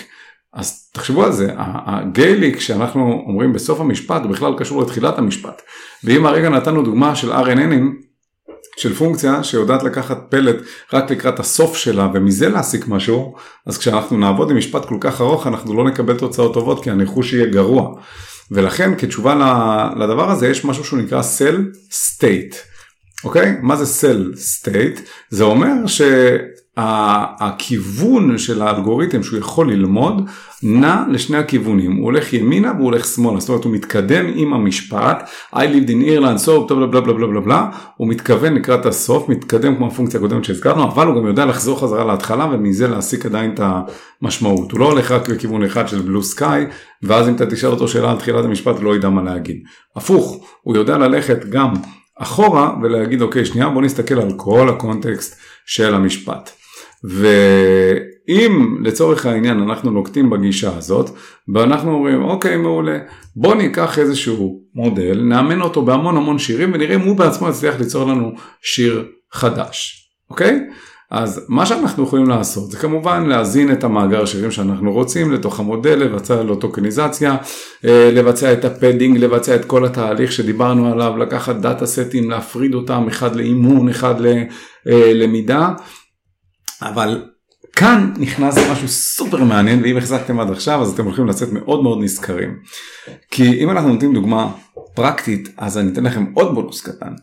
[0.53, 5.61] אז תחשבו על זה, הגייליק שאנחנו אומרים בסוף המשפט הוא בכלל קשור לתחילת המשפט.
[6.03, 8.06] ואם הרגע נתנו דוגמה של RNNים,
[8.77, 10.55] של פונקציה שיודעת לקחת פלט
[10.93, 13.35] רק לקראת הסוף שלה ומזה להסיק משהו,
[13.65, 17.33] אז כשאנחנו נעבוד עם משפט כל כך ארוך אנחנו לא נקבל תוצאות טובות כי הניחוש
[17.33, 17.93] יהיה גרוע.
[18.51, 19.35] ולכן כתשובה
[19.99, 22.55] לדבר הזה יש משהו שהוא נקרא cell state.
[23.23, 23.55] אוקיי?
[23.61, 24.99] מה זה cell state?
[25.29, 26.01] זה אומר ש...
[26.77, 30.29] הכיוון של האלגוריתם שהוא יכול ללמוד
[30.63, 35.29] נע לשני הכיוונים, הוא הולך ימינה והוא הולך שמאלה, זאת אומרת הוא מתקדם עם המשפט
[35.53, 39.29] I lived in Ireland, so בלה בלה בלה בלה בלה בלה, הוא מתכוון לקראת הסוף,
[39.29, 43.53] מתקדם כמו הפונקציה הקודמת שהזכרנו, אבל הוא גם יודע לחזור חזרה להתחלה ומזה להסיק עדיין
[43.53, 43.59] את
[44.21, 46.65] המשמעות, הוא לא הולך רק לכיוון אחד של בלו סקאי,
[47.03, 49.57] ואז אם אתה תשאל אותו שאלה על תחילת המשפט לא ידע מה להגיד,
[49.95, 51.73] הפוך, הוא יודע ללכת גם
[52.19, 56.56] אחורה ולהגיד אוקיי שנייה בוא נסתכל על כל הקונטקסט של המשפט.
[57.03, 61.09] ואם לצורך העניין אנחנו נוקטים בגישה הזאת
[61.53, 62.97] ואנחנו אומרים אוקיי מעולה
[63.35, 68.07] בוא ניקח איזשהו מודל נאמן אותו בהמון המון שירים ונראה אם הוא בעצמו יצליח ליצור
[68.07, 68.31] לנו
[68.61, 70.03] שיר חדש.
[70.29, 70.59] אוקיי?
[71.11, 75.99] אז מה שאנחנו יכולים לעשות זה כמובן להזין את המאגר שירים שאנחנו רוצים לתוך המודל,
[75.99, 77.37] לבצע לו טוקניזציה,
[77.85, 82.73] אה, לבצע את ה padding, לבצע את כל התהליך שדיברנו עליו, לקחת דאטה סטים, להפריד
[82.73, 84.15] אותם אחד לאימון, אחד
[84.85, 85.69] ללמידה,
[86.81, 87.25] אבל
[87.75, 91.97] כאן נכנס משהו סופר מעניין ואם החזקתם עד עכשיו אז אתם הולכים לצאת מאוד מאוד
[92.01, 92.59] נשכרים.
[93.31, 94.51] כי אם אנחנו נותנים דוגמה
[94.95, 97.13] פרקטית אז אני אתן לכם עוד בונוס קטן.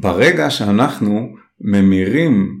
[0.00, 1.28] ברגע שאנחנו
[1.60, 2.58] ממירים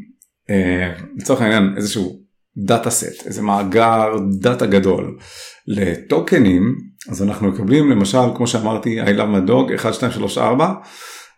[0.50, 2.24] אה, לצורך העניין איזשהו
[2.56, 5.18] data set, איזה מאגר דאטה גדול
[5.66, 6.74] לטוקנים,
[7.10, 10.74] אז אנחנו מקבלים למשל כמו שאמרתי I love my dog 1, 2, 3, 4,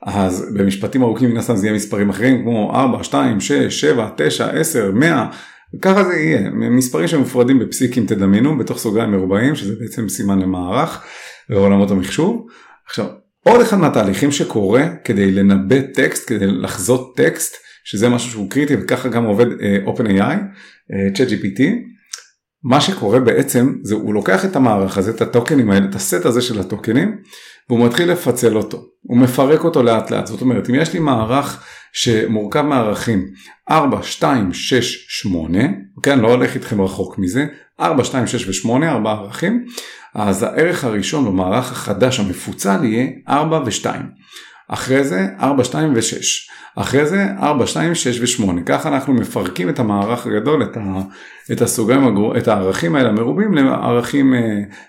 [0.02, 4.50] אז במשפטים ארוכים מן הסתם זה יהיה מספרים אחרים כמו 4, 2, 6, 7, 9,
[4.50, 5.26] 10, 100,
[5.82, 11.04] ככה זה יהיה, מספרים שמופרדים בפסיקים תדמיינו בתוך סוגריים מרובעים שזה בעצם סימן למערך
[11.50, 12.46] בעולמות המחשוב.
[12.86, 13.06] עכשיו
[13.42, 19.08] עוד אחד מהתהליכים שקורה כדי לנבא טקסט, כדי לחזות טקסט, שזה משהו שהוא קריטי וככה
[19.08, 21.62] גם עובד uh, OpenAI, uh, ChatGPT.
[22.68, 26.42] מה שקורה בעצם זה הוא לוקח את המערך הזה, את הטוקנים האלה, את הסט הזה
[26.42, 27.16] של הטוקנים,
[27.68, 31.62] והוא מתחיל לפצל אותו, הוא מפרק אותו לאט לאט, זאת אומרת אם יש לי מערך
[31.92, 33.26] שמורכב מערכים
[33.70, 35.58] 4, 2, 6, 8,
[35.96, 37.46] אוקיי, אני לא הולך איתכם רחוק מזה,
[37.80, 39.64] 4, 2, 6 ו-8, 4 ערכים,
[40.14, 43.86] אז הערך הראשון במערך החדש המפוצל יהיה 4 ו-2.
[44.68, 46.46] אחרי זה 4, 2 ו-6.
[46.76, 48.62] אחרי זה 4, 2, 6 ו-8.
[48.66, 51.00] ככה אנחנו מפרקים את המערך הגדול, את, ה,
[51.52, 54.40] את הסוגרים, את הערכים האלה המרובים לערכים אה,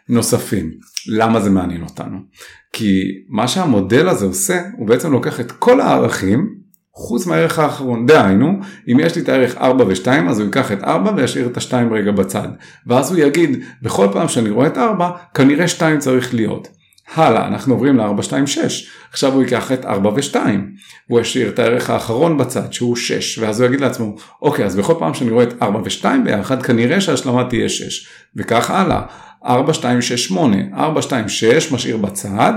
[0.10, 0.72] נוספים.
[1.08, 2.18] למה זה מעניין אותנו?
[2.74, 6.58] כי מה שהמודל הזה עושה, הוא בעצם לוקח את כל הערכים,
[6.94, 8.06] חוץ מהערך האחרון.
[8.06, 8.60] דהיינו,
[8.92, 11.74] אם יש לי את הערך 4 ו-2, אז הוא ייקח את 4 וישאיר את ה-2
[11.92, 12.48] רגע בצד.
[12.88, 16.68] ואז הוא יגיד, בכל פעם שאני רואה את 4, כנראה 2 צריך להיות.
[17.16, 18.60] הלאה, אנחנו עוברים ל-426,
[19.12, 20.36] עכשיו הוא ייקח את 4 ו-2,
[21.08, 24.94] הוא ישאיר את הערך האחרון בצד שהוא 6, ואז הוא יגיד לעצמו, אוקיי, אז בכל
[25.00, 29.02] פעם שאני רואה את 4 ו-2 ביחד, כנראה שההשלמה תהיה 6, וכך הלאה,
[29.46, 32.54] 4, 2, 6, 8, 4, 2, 6 משאיר בצד,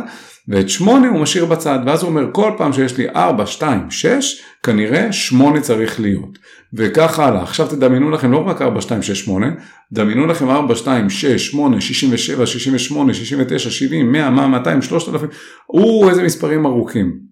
[0.49, 4.43] ואת 8 הוא משאיר בצד, ואז הוא אומר כל פעם שיש לי 4, 2, 6,
[4.63, 6.39] כנראה 8 צריך להיות.
[6.75, 7.43] וכך הלאה.
[7.43, 9.47] עכשיו תדמיינו לכם לא רק 4, 2, 6, 8,
[9.93, 15.29] דמיינו לכם 4, 2, 6, 8, 67, 68, 69, 70, 100, 100, 200, 3,000,
[15.69, 17.31] או איזה מספרים ארוכים.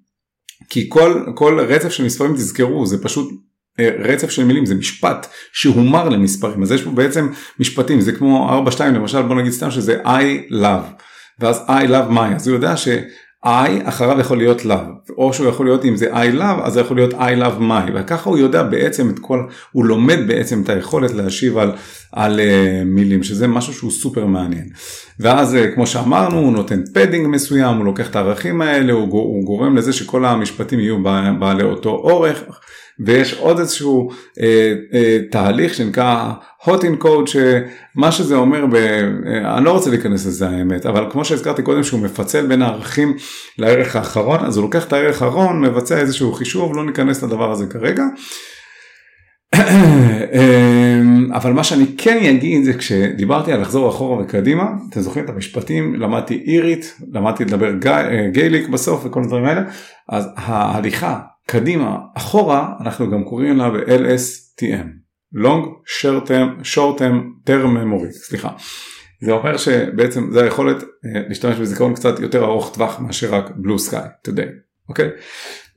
[0.70, 3.32] כי כל, כל רצף של מספרים תזכרו זה פשוט
[3.80, 7.28] אה, רצף של מילים זה משפט שהומר למספרים אז יש פה בעצם
[7.60, 11.02] משפטים זה כמו 4, 2 למשל בוא נגיד סתם שזה I love
[11.38, 12.88] ואז I love my אז הוא יודע ש...
[13.44, 13.48] I
[13.84, 16.96] אחריו יכול להיות love, או שהוא יכול להיות אם זה I love אז זה יכול
[16.96, 21.10] להיות I love my, וככה הוא יודע בעצם את כל, הוא לומד בעצם את היכולת
[21.10, 21.72] להשיב על,
[22.12, 24.68] על אה, מילים, שזה משהו שהוא סופר מעניין.
[25.20, 29.44] ואז אה, כמו שאמרנו הוא נותן padding מסוים, הוא לוקח את הערכים האלה, הוא, הוא
[29.44, 31.02] גורם לזה שכל המשפטים יהיו
[31.38, 32.42] בעלי אותו אורך.
[33.06, 36.32] ויש עוד איזשהו אה, אה, תהליך שנקרא
[36.62, 41.24] hot encode שמה שזה אומר, ב, אה, אני לא רוצה להיכנס לזה האמת, אבל כמו
[41.24, 43.16] שהזכרתי קודם שהוא מפצל בין הערכים
[43.58, 47.66] לערך האחרון, אז הוא לוקח את הערך האחרון, מבצע איזשהו חישוב, לא ניכנס לדבר הזה
[47.66, 48.04] כרגע.
[49.54, 51.00] אה,
[51.32, 55.94] אבל מה שאני כן אגיד זה כשדיברתי על לחזור אחורה וקדימה, אתם זוכרים את המשפטים,
[55.94, 59.62] למדתי אירית, למדתי לדבר אה, גייליק בסוף וכל הדברים האלה,
[60.08, 61.18] אז ההליכה
[61.50, 64.86] קדימה, אחורה, אנחנו גם קוראים לה ב-LSTM,
[65.34, 65.64] Long
[66.00, 68.48] Short Term, Short Term Term Memory, סליחה.
[69.20, 73.90] זה אומר שבעצם זה היכולת אה, להשתמש בזיכרון קצת יותר ארוך טווח מאשר רק Blue
[73.90, 74.48] Sky Today,
[74.88, 75.08] אוקיי?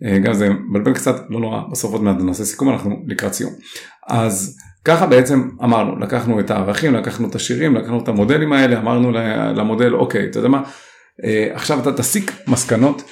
[0.04, 3.54] אה, גם זה מבלבל קצת, לא נורא, בסוף עוד מעט נעשה סיכום, אנחנו לקראת סיום.
[4.08, 9.12] אז ככה בעצם אמרנו, לקחנו את הערכים, לקחנו את השירים, לקחנו את המודלים האלה, אמרנו
[9.56, 10.64] למודל, אוקיי, אתה יודע מה,
[11.24, 13.04] אה, עכשיו אתה תסיק מסקנות,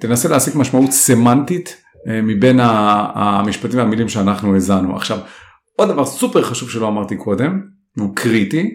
[0.00, 1.82] תנסה להסיק משמעות סמנטית
[2.22, 4.96] מבין המשפטים והמילים שאנחנו האזנו.
[4.96, 5.18] עכשיו,
[5.76, 7.60] עוד דבר סופר חשוב שלא אמרתי קודם,
[7.96, 8.70] והוא קריטי,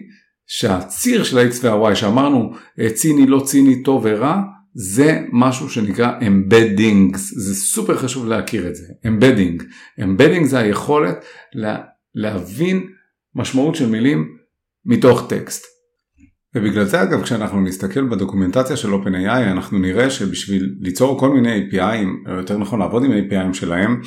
[0.46, 2.52] שהציר של ה-X וה-Y שאמרנו
[2.94, 4.40] ציני לא ציני טוב ורע,
[4.74, 9.62] זה משהו שנקרא embeddings, זה סופר חשוב להכיר את זה, embedding.
[10.00, 11.78] embedding זה היכולת לה,
[12.14, 12.86] להבין
[13.34, 14.28] משמעות של מילים
[14.84, 15.77] מתוך טקסט.
[16.58, 22.30] ובגלל זה אגב כשאנחנו נסתכל בדוקומנטציה של OpenAI אנחנו נראה שבשביל ליצור כל מיני API'ים,
[22.30, 24.00] או יותר נכון לעבוד עם API'ים שלהם,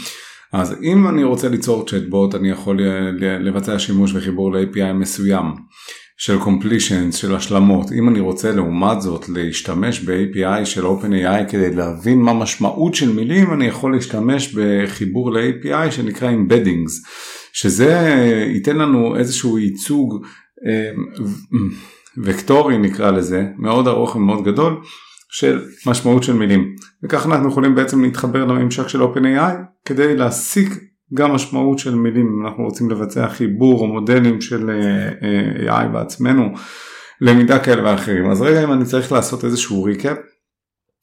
[0.53, 2.79] אז אם אני רוצה ליצור צ'טבוט אני יכול
[3.19, 5.45] לבצע שימוש וחיבור ל-API מסוים
[6.17, 7.91] של completions, של השלמות.
[7.91, 13.53] אם אני רוצה לעומת זאת להשתמש ב-API של OpenAI כדי להבין מה משמעות של מילים,
[13.53, 17.09] אני יכול להשתמש בחיבור ל-API שנקרא embeddings,
[17.53, 18.15] שזה
[18.53, 20.25] ייתן לנו איזשהו ייצוג
[20.67, 20.91] אה,
[22.23, 24.81] וקטורי נקרא לזה, מאוד ארוך ומאוד גדול,
[25.29, 26.75] של משמעות של מילים.
[27.03, 29.53] וכך אנחנו יכולים בעצם להתחבר לממשק של OpenAI
[29.85, 30.69] כדי להסיק
[31.13, 35.09] גם משמעות של מילים אם אנחנו רוצים לבצע חיבור או מודלים של אה,
[35.67, 36.49] אה, AI בעצמנו
[37.21, 40.17] למידה כאלה ואחרים אז רגע אם אני צריך לעשות איזשהו recap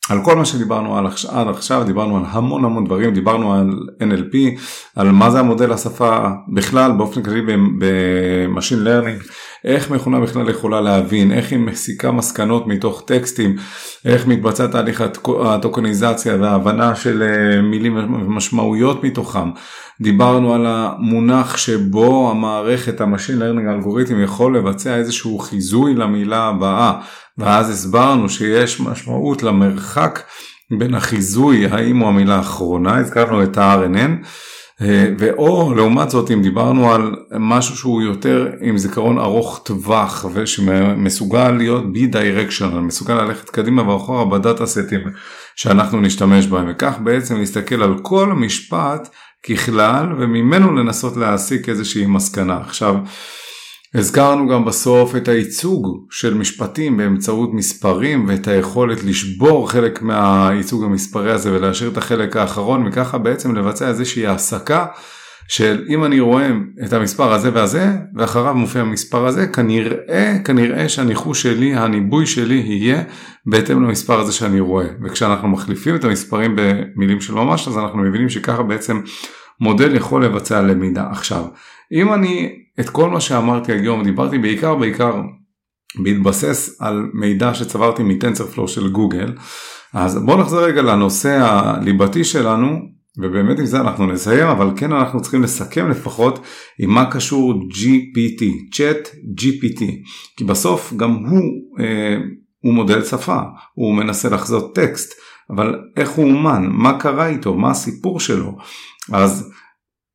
[0.08, 4.60] על כל מה שדיברנו על עד עכשיו, דיברנו על המון המון דברים, דיברנו על NLP,
[4.96, 7.42] על מה זה המודל השפה בכלל, באופן כללי
[7.78, 9.22] ב machine learning,
[9.64, 13.56] איך מכונה בכלל יכולה להבין, איך היא מסיקה מסקנות מתוך טקסטים,
[14.04, 15.04] איך מתבצע תהליך
[15.44, 19.50] הטוקניזציה וההבנה של אה, מילים ומשמעויות מתוכם.
[20.00, 27.00] דיברנו על המונח שבו המערכת, ה machine learning האלגוריתם יכול לבצע איזשהו חיזוי למילה הבאה.
[27.38, 30.20] ואז הסברנו שיש משמעות למרחק
[30.78, 34.26] בין החיזוי האם הוא המילה האחרונה, הזכרנו את ה-RNN,
[34.82, 41.50] אה, ואו לעומת זאת אם דיברנו על משהו שהוא יותר עם זיכרון ארוך טווח ושמסוגל
[41.50, 45.00] להיות bidirectional, מסוגל ללכת קדימה ואחורה בדאטה סטים
[45.56, 49.08] שאנחנו נשתמש בהם וכך בעצם להסתכל על כל המשפט
[49.42, 52.56] ככלל וממנו לנסות להסיק איזושהי מסקנה.
[52.56, 52.94] עכשיו
[53.94, 61.32] הזכרנו גם בסוף את הייצוג של משפטים באמצעות מספרים ואת היכולת לשבור חלק מהייצוג המספרי
[61.32, 64.86] הזה ולהשאיר את החלק האחרון וככה בעצם לבצע איזושהי העסקה
[65.48, 66.50] של אם אני רואה
[66.84, 73.02] את המספר הזה והזה ואחריו מופיע המספר הזה כנראה כנראה שהניחוש שלי הניבוי שלי יהיה
[73.50, 74.86] בהתאם למספר הזה שאני רואה.
[75.02, 79.00] וכשאנחנו מחליפים את המספרים במילים של ממש אז אנחנו מבינים שככה בעצם
[79.60, 81.06] מודל יכול לבצע למידה.
[81.10, 81.44] עכשיו
[81.92, 82.48] אם אני
[82.80, 85.22] את כל מה שאמרתי היום דיברתי בעיקר בעיקר
[85.96, 89.32] בהתבסס על מידע שצברתי מטנסרפלו של גוגל
[89.94, 92.78] אז בואו נחזור רגע לנושא הליבתי שלנו
[93.18, 96.46] ובאמת עם זה אנחנו נסיים אבל כן אנחנו צריכים לסכם לפחות
[96.78, 98.42] עם מה קשור GPT,
[98.74, 99.84] Chat GPT
[100.36, 101.40] כי בסוף גם הוא,
[101.80, 102.16] אה,
[102.60, 103.40] הוא מודל שפה,
[103.74, 105.14] הוא מנסה לחזות טקסט
[105.50, 108.56] אבל איך הוא אומן, מה קרה איתו, מה הסיפור שלו?
[109.12, 109.52] אז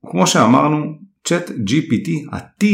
[0.05, 2.65] כמו שאמרנו צ'אט GPT, ה-T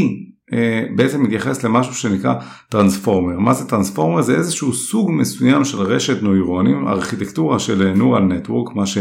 [0.96, 2.34] בעצם מתייחס למשהו שנקרא
[2.70, 3.40] טרנספורמר.
[3.40, 4.22] מה זה טרנספורמר?
[4.22, 8.98] זה איזשהו סוג מסוים של רשת נוירונים, ארכיטקטורה של נורל נטוורק, מה, ש,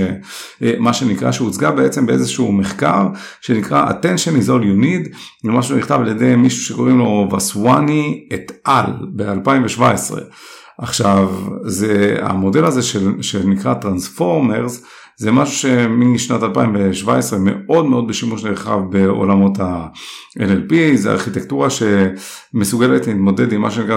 [0.63, 3.09] אה, מה שנקרא, שהוצגה בעצם באיזשהו מחקר
[3.41, 8.29] שנקרא attention is all you need, זה משהו שנכתב על ידי מישהו שקוראים לו וסואני
[8.35, 10.15] את על ב-2017.
[10.79, 11.29] עכשיו
[11.65, 14.85] זה המודל הזה של, שנקרא טרנספורמרס
[15.21, 23.61] זה משהו שמשנת 2017 מאוד מאוד בשימוש נרחב בעולמות ה-NLP, זה ארכיטקטורה שמסוגלת להתמודד עם
[23.61, 23.97] מה שנקרא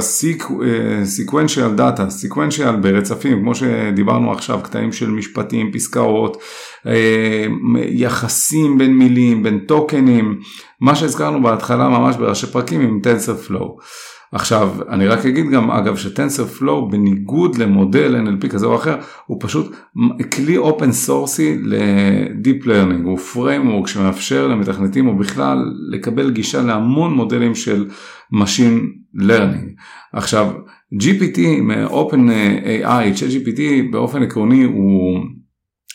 [1.20, 6.38] sequential data, sequential ברצפים, כמו שדיברנו עכשיו, קטעים של משפטים, פסקאות,
[6.88, 7.46] אה,
[7.88, 10.40] יחסים בין מילים, בין טוקנים,
[10.82, 13.82] מה שהזכרנו בהתחלה ממש בראשי פרקים עם TensorFlow.
[14.32, 19.38] עכשיו אני רק אגיד גם אגב ש TensorFlow בניגוד למודל NLP כזה או אחר הוא
[19.42, 19.76] פשוט
[20.34, 25.58] כלי open source י ל deep learning הוא framework שמאפשר למתכנתים או בכלל
[25.92, 27.90] לקבל גישה להמון מודלים של
[28.34, 28.82] Machine
[29.22, 29.82] Learning.
[30.14, 30.52] עכשיו
[30.94, 32.30] GPT מ-open
[32.84, 33.62] AI, ChatGPT
[33.92, 35.20] באופן עקרוני הוא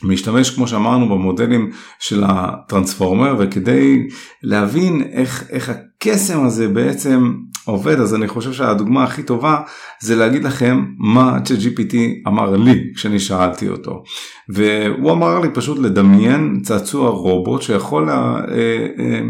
[0.03, 1.71] משתמש כמו שאמרנו במודלים
[2.01, 4.07] של הטרנספורמר וכדי
[4.43, 7.33] להבין איך, איך הקסם הזה בעצם
[7.67, 9.61] עובד אז אני חושב שהדוגמה הכי טובה
[10.01, 11.95] זה להגיד לכם מה ChatGPT
[12.29, 14.03] אמר לי כשאני שאלתי אותו.
[14.49, 19.21] והוא אמר לי פשוט לדמיין צעצוע רובוט שיכול לה, אה, אה,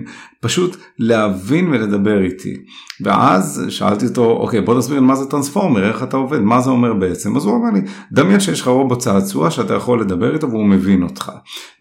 [0.40, 2.56] פשוט להבין ולדבר איתי.
[3.00, 6.94] ואז שאלתי אותו אוקיי בוא תסביר מה זה טרנספורמר איך אתה עובד מה זה אומר
[6.94, 7.36] בעצם?
[7.36, 7.80] אז הוא אמר לי
[8.12, 11.32] דמיין שיש לך רובוט צעצוע שאתה יכול לדבר איתו והוא מבין אותך.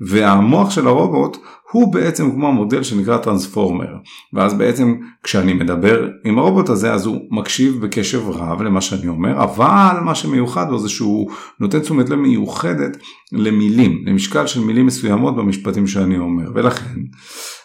[0.01, 1.37] והמוח של הרובוט
[1.71, 3.95] הוא בעצם כמו המודל שנקרא טרנספורמר.
[4.33, 9.43] ואז בעצם כשאני מדבר עם הרובוט הזה אז הוא מקשיב בקשב רב למה שאני אומר
[9.43, 12.97] אבל מה שמיוחד בו זה שהוא נותן תשומת לב מיוחדת
[13.31, 16.51] למילים למשקל של מילים מסוימות במשפטים שאני אומר.
[16.53, 16.99] ולכן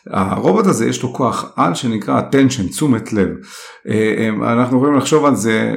[0.07, 3.28] הרובוט הזה יש לו כוח על שנקרא attention תשומת לב.
[3.88, 5.74] אה, אה, אנחנו יכולים לחשוב על זה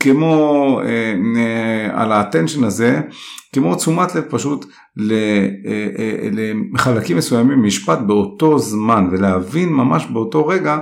[0.00, 0.80] כמו
[1.92, 3.00] על האטנשן הזה,
[3.52, 4.66] כמו תשומת לב פשוט
[6.74, 10.78] לחלקים מסוימים משפט באותו זמן ולהבין ממש באותו רגע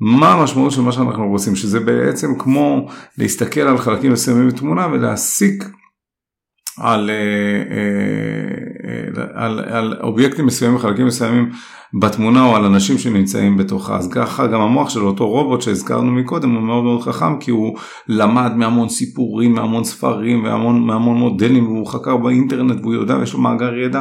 [0.00, 2.86] מה המשמעות של מה שאנחנו רוצים, שזה בעצם כמו
[3.18, 5.64] להסתכל על חלקים מסוימים בתמונה ולהסיק
[6.80, 7.16] על, אה,
[7.76, 11.50] אה, על, על אובייקטים מסוימים, חלקים מסוימים
[12.00, 13.96] בתמונה או על אנשים שנמצאים בתוכה.
[13.96, 17.76] אז ככה גם המוח של אותו רובוט שהזכרנו מקודם הוא מאוד מאוד חכם כי הוא
[18.08, 23.40] למד מהמון סיפורים, מהמון ספרים והמון מהמון מודלים והוא חקר באינטרנט והוא יודע ויש לו
[23.40, 24.00] מאגר ידע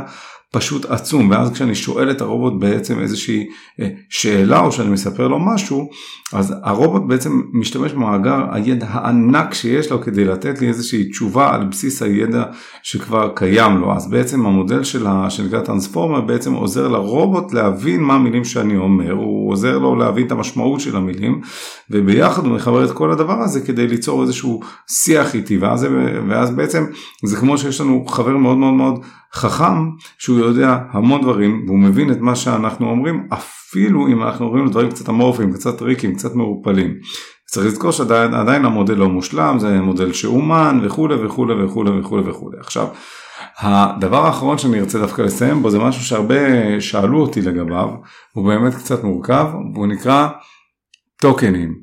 [0.51, 1.29] פשוט עצום.
[1.29, 3.47] ואז כשאני שואל את הרובוט בעצם איזושהי
[3.79, 5.89] אה, שאלה או שאני מספר לו משהו
[6.33, 11.65] אז הרובוט בעצם משתמש במאגר הידע הענק שיש לו כדי לתת לי איזושהי תשובה על
[11.65, 12.43] בסיס הידע
[12.83, 13.93] שכבר קיים לו.
[13.95, 19.51] אז בעצם המודל של שנקרא טרנספורמר בעצם עוזר לרובוט להבין מה המילים שאני אומר הוא
[19.51, 21.41] עוזר לו להבין את המשמעות של המילים
[21.89, 25.57] וביחד הוא מחבר את כל הדבר הזה כדי ליצור איזשהו שיח איתי.
[25.57, 25.87] ואז,
[26.29, 26.85] ואז בעצם
[27.25, 28.99] זה כמו שיש לנו חבר מאוד מאוד מאוד
[29.33, 34.69] חכם שהוא יודע המון דברים והוא מבין את מה שאנחנו אומרים אפילו אם אנחנו אומרים
[34.69, 36.93] דברים קצת אמורפיים, קצת טריקים, קצת מעורפלים.
[37.51, 42.57] צריך לזכור שעדיין המודל לא מושלם, זה מודל שאומן וכולי וכולי וכולי וכולי וכולי.
[42.59, 42.87] עכשיו,
[43.59, 46.35] הדבר האחרון שאני ארצה דווקא לסיים בו זה משהו שהרבה
[46.79, 47.89] שאלו אותי לגביו,
[48.33, 50.27] הוא באמת קצת מורכב, והוא נקרא
[51.21, 51.75] טוקנים.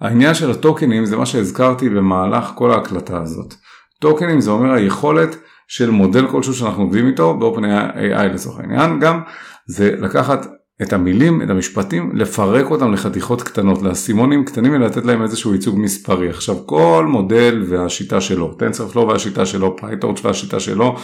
[0.00, 3.54] העניין של הטוקנים זה מה שהזכרתי במהלך כל ההקלטה הזאת.
[4.00, 5.36] טוקנים זה אומר היכולת
[5.74, 9.20] של מודל כלשהו שאנחנו עובדים איתו באופן AI לצורך העניין גם
[9.66, 10.46] זה לקחת
[10.82, 16.28] את המילים, את המשפטים, לפרק אותם לחתיכות קטנות, לאסימונים קטנים ולתת להם איזשהו ייצוג מספרי.
[16.28, 20.96] עכשיו כל מודל והשיטה שלו, TensorFlow והשיטה שלו, PyTorch והשיטה שלו,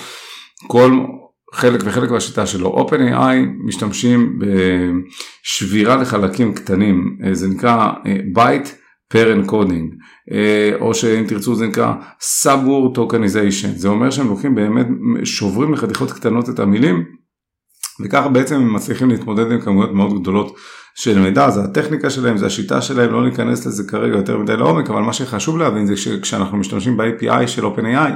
[0.66, 0.92] כל
[1.54, 2.86] חלק וחלק מהשיטה שלו.
[2.88, 7.90] OpenAI משתמשים בשבירה לחלקים קטנים, זה נקרא
[8.32, 8.68] byte
[9.08, 9.94] pair encoding,
[10.80, 11.94] או שאם תרצו זה נקרא
[12.42, 14.86] Subword Tokenization, זה אומר שהם לוקחים באמת,
[15.24, 17.04] שוברים לחתיכות קטנות את המילים
[18.04, 20.56] וככה בעצם הם מצליחים להתמודד עם כמויות מאוד גדולות
[20.94, 24.90] של מידע, זה הטכניקה שלהם, זה השיטה שלהם, לא ניכנס לזה כרגע יותר מדי לעומק,
[24.90, 28.12] אבל מה שחשוב להבין זה שכשאנחנו משתמשים ב-API של OpenAI,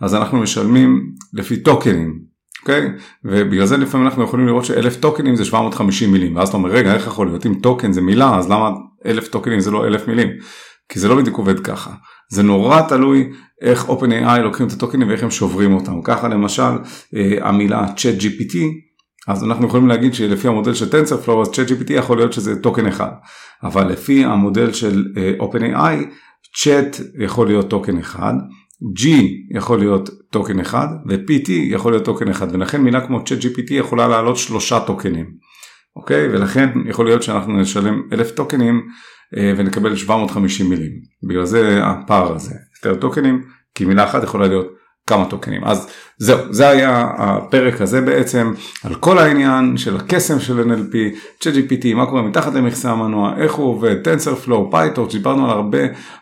[0.00, 2.18] אז אנחנו משלמים לפי טוקנים,
[2.62, 2.90] אוקיי?
[3.24, 6.94] ובגלל זה לפעמים אנחנו יכולים לראות שאלף טוקנים זה 750 מילים, ואז אתה אומר רגע
[6.94, 7.46] איך יכול להיות?
[7.46, 8.70] אם טוקן זה מילה אז למה
[9.06, 10.28] אלף טוקנים זה לא אלף מילים?
[10.88, 11.90] כי זה לא בדיוק עובד ככה.
[12.30, 13.30] זה נורא תלוי
[13.62, 16.02] איך OpenAI לוקחים את הטוקנים ואיך הם שוברים אותם.
[16.02, 16.62] ככה למשל
[17.14, 18.56] אה, המילה ChatGPT
[19.26, 23.10] אז אנחנו יכולים להגיד שלפי המודל של TensorFlow אז ChatGPT יכול להיות שזה טוקן אחד,
[23.62, 26.04] אבל לפי המודל של uh, OpenAI,
[26.56, 28.34] Chat יכול להיות טוקן אחד,
[28.98, 29.08] G
[29.56, 34.36] יכול להיות טוקן אחד ו-PT יכול להיות טוקן אחד ולכן מילה כמו ChatGPT יכולה לעלות
[34.36, 35.26] שלושה טוקנים,
[35.96, 36.28] אוקיי?
[36.28, 38.88] ולכן יכול להיות שאנחנו נשלם אלף טוקנים
[39.34, 40.92] אה, ונקבל 750 מילים,
[41.28, 43.42] בגלל זה הפער הזה, יותר טוקנים,
[43.74, 44.66] כי מילה אחת יכולה להיות
[45.06, 45.64] כמה טוקנים.
[45.64, 45.88] אז
[46.18, 48.52] זהו, זה היה הפרק הזה בעצם
[48.84, 50.94] על כל העניין של הקסם של NLP,
[51.42, 55.78] ChatGPT, מה קורה מתחת למכסה המנוע, איך הוא עובד, TensorFlow, PyTorch, דיברנו על הרבה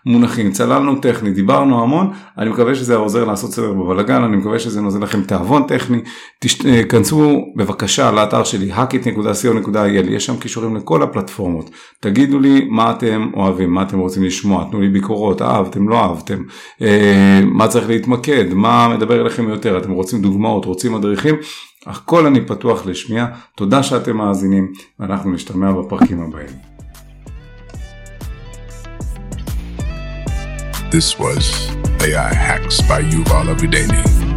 [0.06, 4.80] מונחים, צללנו טכני, דיברנו המון, אני מקווה שזה עוזר לעשות סדר בבלאגן, אני מקווה שזה
[4.80, 5.98] נוזל לכם תיאבון טכני,
[6.88, 11.70] תכנסו בבקשה לאתר שלי hackit.co.il, יש שם קישורים לכל הפלטפורמות,
[12.00, 16.42] תגידו לי מה אתם אוהבים, מה אתם רוצים לשמוע, תנו לי ביקורות, אהבתם, לא אהבתם,
[16.82, 19.78] אה, מה צריך להתמקד, מה מדבר אליכם יותר.
[19.78, 21.34] אתם רוצים דוגמאות, רוצים מדריכים,
[21.86, 23.26] הכל אני פתוח לשמיעה.
[23.56, 26.74] תודה שאתם מאזינים, ואנחנו נשתמע בפרקים הבאים.
[30.90, 31.44] This was
[32.00, 34.33] AI Hacks by Yuval Avideni.